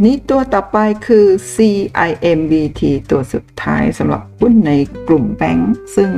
[0.04, 0.78] นี้ตัวต่อไป
[1.08, 1.26] คือ
[1.56, 2.82] CIMBT
[3.12, 4.72] ตัวสุดท้ายสำหรับหุ้นใน
[5.08, 6.10] กลุ่มแบงก์ซึ่ง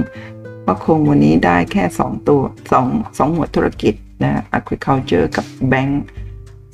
[0.66, 2.42] ก็คงวันนี้ได้แค่ 2 ตัว
[2.80, 6.04] 2 2หมวดธุรกิจนะ agriculture กับแบงก์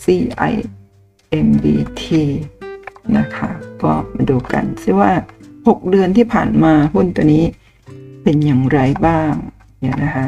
[0.03, 0.61] CIMBT
[3.17, 3.49] นะคะ
[3.81, 5.11] ก็มาดูกันซิว่า
[5.51, 7.45] 6 เดือนที่ผ่านมาหุ้นตัวนี้
[8.23, 9.31] เป็นอย่างไรบ้าง
[9.79, 10.25] เนี่ยนะคะ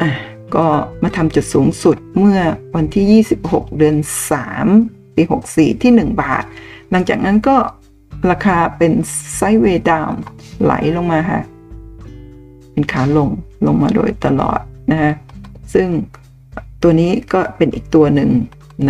[0.00, 0.10] อะ
[0.56, 0.66] ก็
[1.02, 2.40] มาทำจุดสูงสุดเมื่อ
[2.76, 3.96] วันที่ 26 เดือน
[4.58, 5.22] 3 ปี
[5.52, 6.44] 64 ที่ 1 บาท
[6.90, 7.56] หลังจากนั้นก็
[8.30, 8.92] ราคาเป็น
[9.36, 10.10] ไซเวดาว
[10.62, 11.42] ไหลลงมาค่ะ
[12.72, 13.28] เป็นขาลง
[13.66, 15.12] ลงมาโดยตลอดนะฮะ
[15.74, 15.88] ซึ่ง
[16.82, 18.30] ตัวนี้ก็เป็นอีกตัวหนึ่ง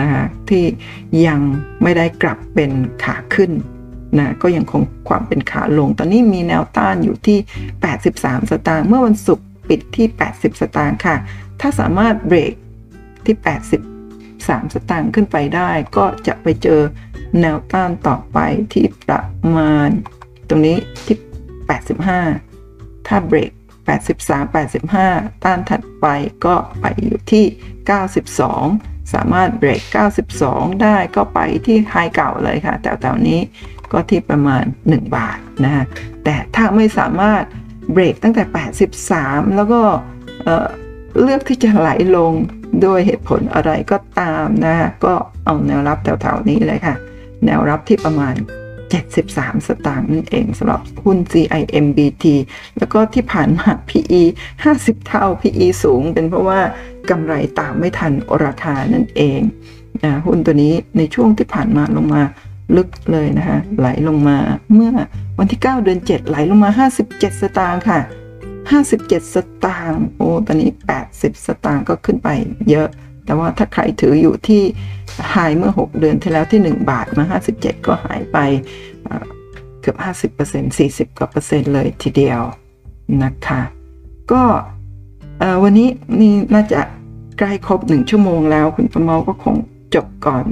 [0.01, 0.65] นะคะที่
[1.27, 1.41] ยัง
[1.83, 2.71] ไม่ได้กลับเป็น
[3.05, 3.51] ขาขึ้น
[4.19, 7.39] นะก็ยังคงความเป็นขาลง ตอนนี้มีแนวต้านอยู่ที่
[7.95, 11.17] 83 สตางค์เมื่อวันศุกร์ปิดที่ 80 สตางค์ค่ะ
[11.65, 12.55] ถ้าสามารถเบรก
[13.27, 13.37] ที่
[14.05, 16.81] 83 สตางค์ขึ้นไปได้ ก็จะไปเจอ
[17.41, 18.39] แนวต้านต่อไป
[18.73, 19.23] ที่ประ
[19.57, 19.89] มาณ
[20.49, 21.17] ตรงนี้ที่
[22.33, 23.51] 85 ถ้าเบรก
[24.03, 24.55] 83
[24.93, 26.07] 85 ต้านถัดไป
[26.47, 27.45] ก็ไปอยู่ที่
[28.49, 29.81] 92 สามารถเบรก
[30.33, 33.41] 92 ได้ก็ไปที่ไฮเก่าเลยค่ะ แต่แถวนี้
[33.93, 35.85] ก็ที่ประมาณ 1 บาทนะฮะ
[36.25, 37.43] แต่ถ้าไม่สามารถ
[37.93, 38.45] เบรกตั้งแต่
[39.01, 39.81] 83 แล้วก็
[41.21, 42.33] เลือกที่จะไหลลง
[42.83, 46.95] โดยเหตุผลอะไรก็ตามนะก็เอาแนวรับแถวๆนี้เลยค่ะ
[47.45, 48.35] แนวรับที่ประมาณ
[49.03, 52.25] 73 สตางค์นั่นเองสำหรับหุ้น CIMBT
[52.79, 54.23] แล้วก็ที่ผ่านมา PE
[54.65, 56.61] 50 เท่า PE สูง เป็นเพราะว่า
[57.11, 58.13] กำไรตามไม่ทัน
[58.45, 59.41] ราคานั่นเอง
[60.05, 62.23] นะหุ้นตัวนี้ในช่วงที่ผ่านมาลงมา
[62.77, 64.39] ลึกเลยนะคะไหลลงมา
[64.75, 64.91] เมื่อ
[65.39, 66.71] วันที่ 9 เดือน 7 ไหลลงมา
[67.03, 68.01] 57 สตางค์ค่ะ
[68.71, 70.71] 57 สตางค์โอ้ตอนนี้
[71.09, 72.29] 80 สตางค์ก็ขึ้นไป
[72.71, 72.89] เยอะ
[73.25, 74.63] แต่ว่าถ้าใครถืออยู่ที่
[75.35, 77.25] หายเมื่อ 6 เดือนที่แล้วที่ 1 บาทมา
[77.57, 78.39] 57 ก็หายไป
[79.81, 79.97] เกือบ
[80.37, 82.43] 50% 40กว่าเปอร์เซ็นต์เลยทีเดียว
[83.23, 83.61] นะคะ
[84.33, 84.43] ก็
[85.63, 85.89] วันนี้
[86.21, 86.81] นี่น่าจะ
[87.39, 89.57] ใกล้ครบ 1 ชั่วโมงแล้ว คุณประเมาก็คง
[89.95, 90.45] จบก่อน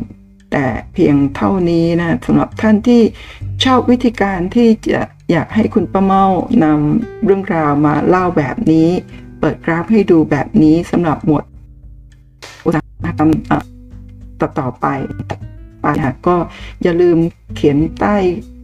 [0.52, 3.02] แต่เพียงเท่านี้นะสำหรับท่านที่
[3.64, 6.24] ชอบวิธีการที่จะอยากให้คุณประเมา
[6.64, 8.88] นำเรื่องราวมาเล่าแบบนี้
[9.40, 11.44] เปิดกราฟให้ดูแบบนี้สำหรับหมวด
[12.64, 13.30] อุตสาหกรรม
[14.40, 14.86] ต่อต่อไป
[15.82, 15.86] ไป
[16.26, 16.36] ก็
[16.82, 17.18] อย่าลืม
[17.56, 18.16] เขียนใต้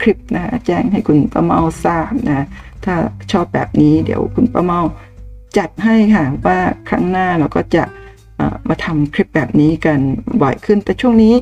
[0.03, 2.47] คลิปนะแจ้งให้คุณประเมาทราบนะ
[2.85, 2.95] ถ้า
[3.33, 4.81] ชอบแบบนี้เดี๋ยวคุณประเมา
[5.59, 6.59] จัดให้ค่ะว่า
[6.89, 7.85] ครั้งหน้าเราก็จะ
[8.69, 9.99] มาทำคลิปแบบนี้กัน
[10.43, 11.35] บ่อยขึ้นแต่ช่วงนี้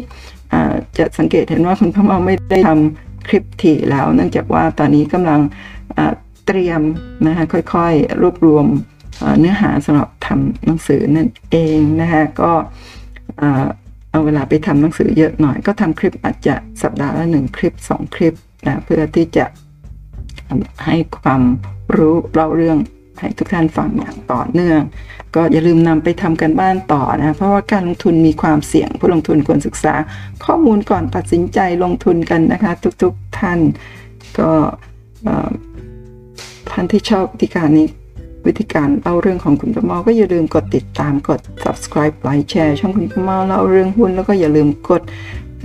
[0.98, 5.40] จะสังเกตเห็นว่าคุณพ่อมาไม่ได้ทำคลิปถี่แล้ว เนื่องจากว่าตอนนี้กำลัง
[6.46, 6.80] เตรียม
[7.26, 8.66] นะคะค่อยๆ รวบรวม
[9.38, 12.52] เนื้อหาสำหรับทำหนังสือนั่นเองนะคะก็
[14.10, 18.34] เอาเวลาไปทำหนังสือเยอะหน่อย ก็ทำคลิปอาจจะสัปดาห์ละหนึ่งคลิปสองคลิป
[18.66, 19.44] นะเพื่อที่จะ
[20.84, 21.42] ให้ความ
[21.96, 22.78] รู้เล่าเรื่อง
[23.24, 24.80] ให้ทุกท่านฟังอย่างต่อเนื่อง
[25.34, 29.94] ก็อย่าลืมนำไปทำกันบ้านต่อนะเพราะว่าการลงทุนมีความเสี่ยง ผู้ลงทุนควรศึกษา
[30.44, 32.72] ข้อมูลก่อนตัดสินใจลงทุนกันนะคะ
[33.02, 33.60] ทุกๆท่าน
[34.38, 34.50] ก็
[36.70, 37.86] ท่านที่ชอบวิธีการนี้
[38.46, 45.02] วิธีการเล่าเรื่องของคุณประมาก็อย่าลืมกดติดตามกด subscribe ไลค์แชร์ช่องคุณประมาเล่าเรื่องหุ้นแล้วก็อย่าลืมกด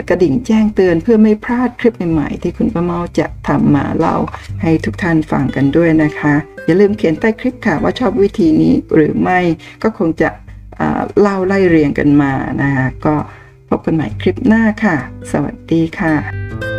[0.09, 4.17] กระดิ่งแจ้งเตือนเพื่อไม่พลาดคลิปใหม่ๆ ที่คุณป้าเมาจะทำมาเล่า
[4.61, 6.33] ให้ทุกท่านฟังกันด้วยนะคะ
[6.65, 9.39] อย่าลืมเขียนใต้คลิปค่ะว่าชอบวิธีนี้หรือไม่
[9.83, 10.29] ก็คงจะ
[11.21, 13.15] เล่าไล่เรียงกันมานะคะก็
[13.69, 14.97] พบกันใหม่คลิปหน้าค่ะ
[15.31, 16.78] สวัสดีค่ะ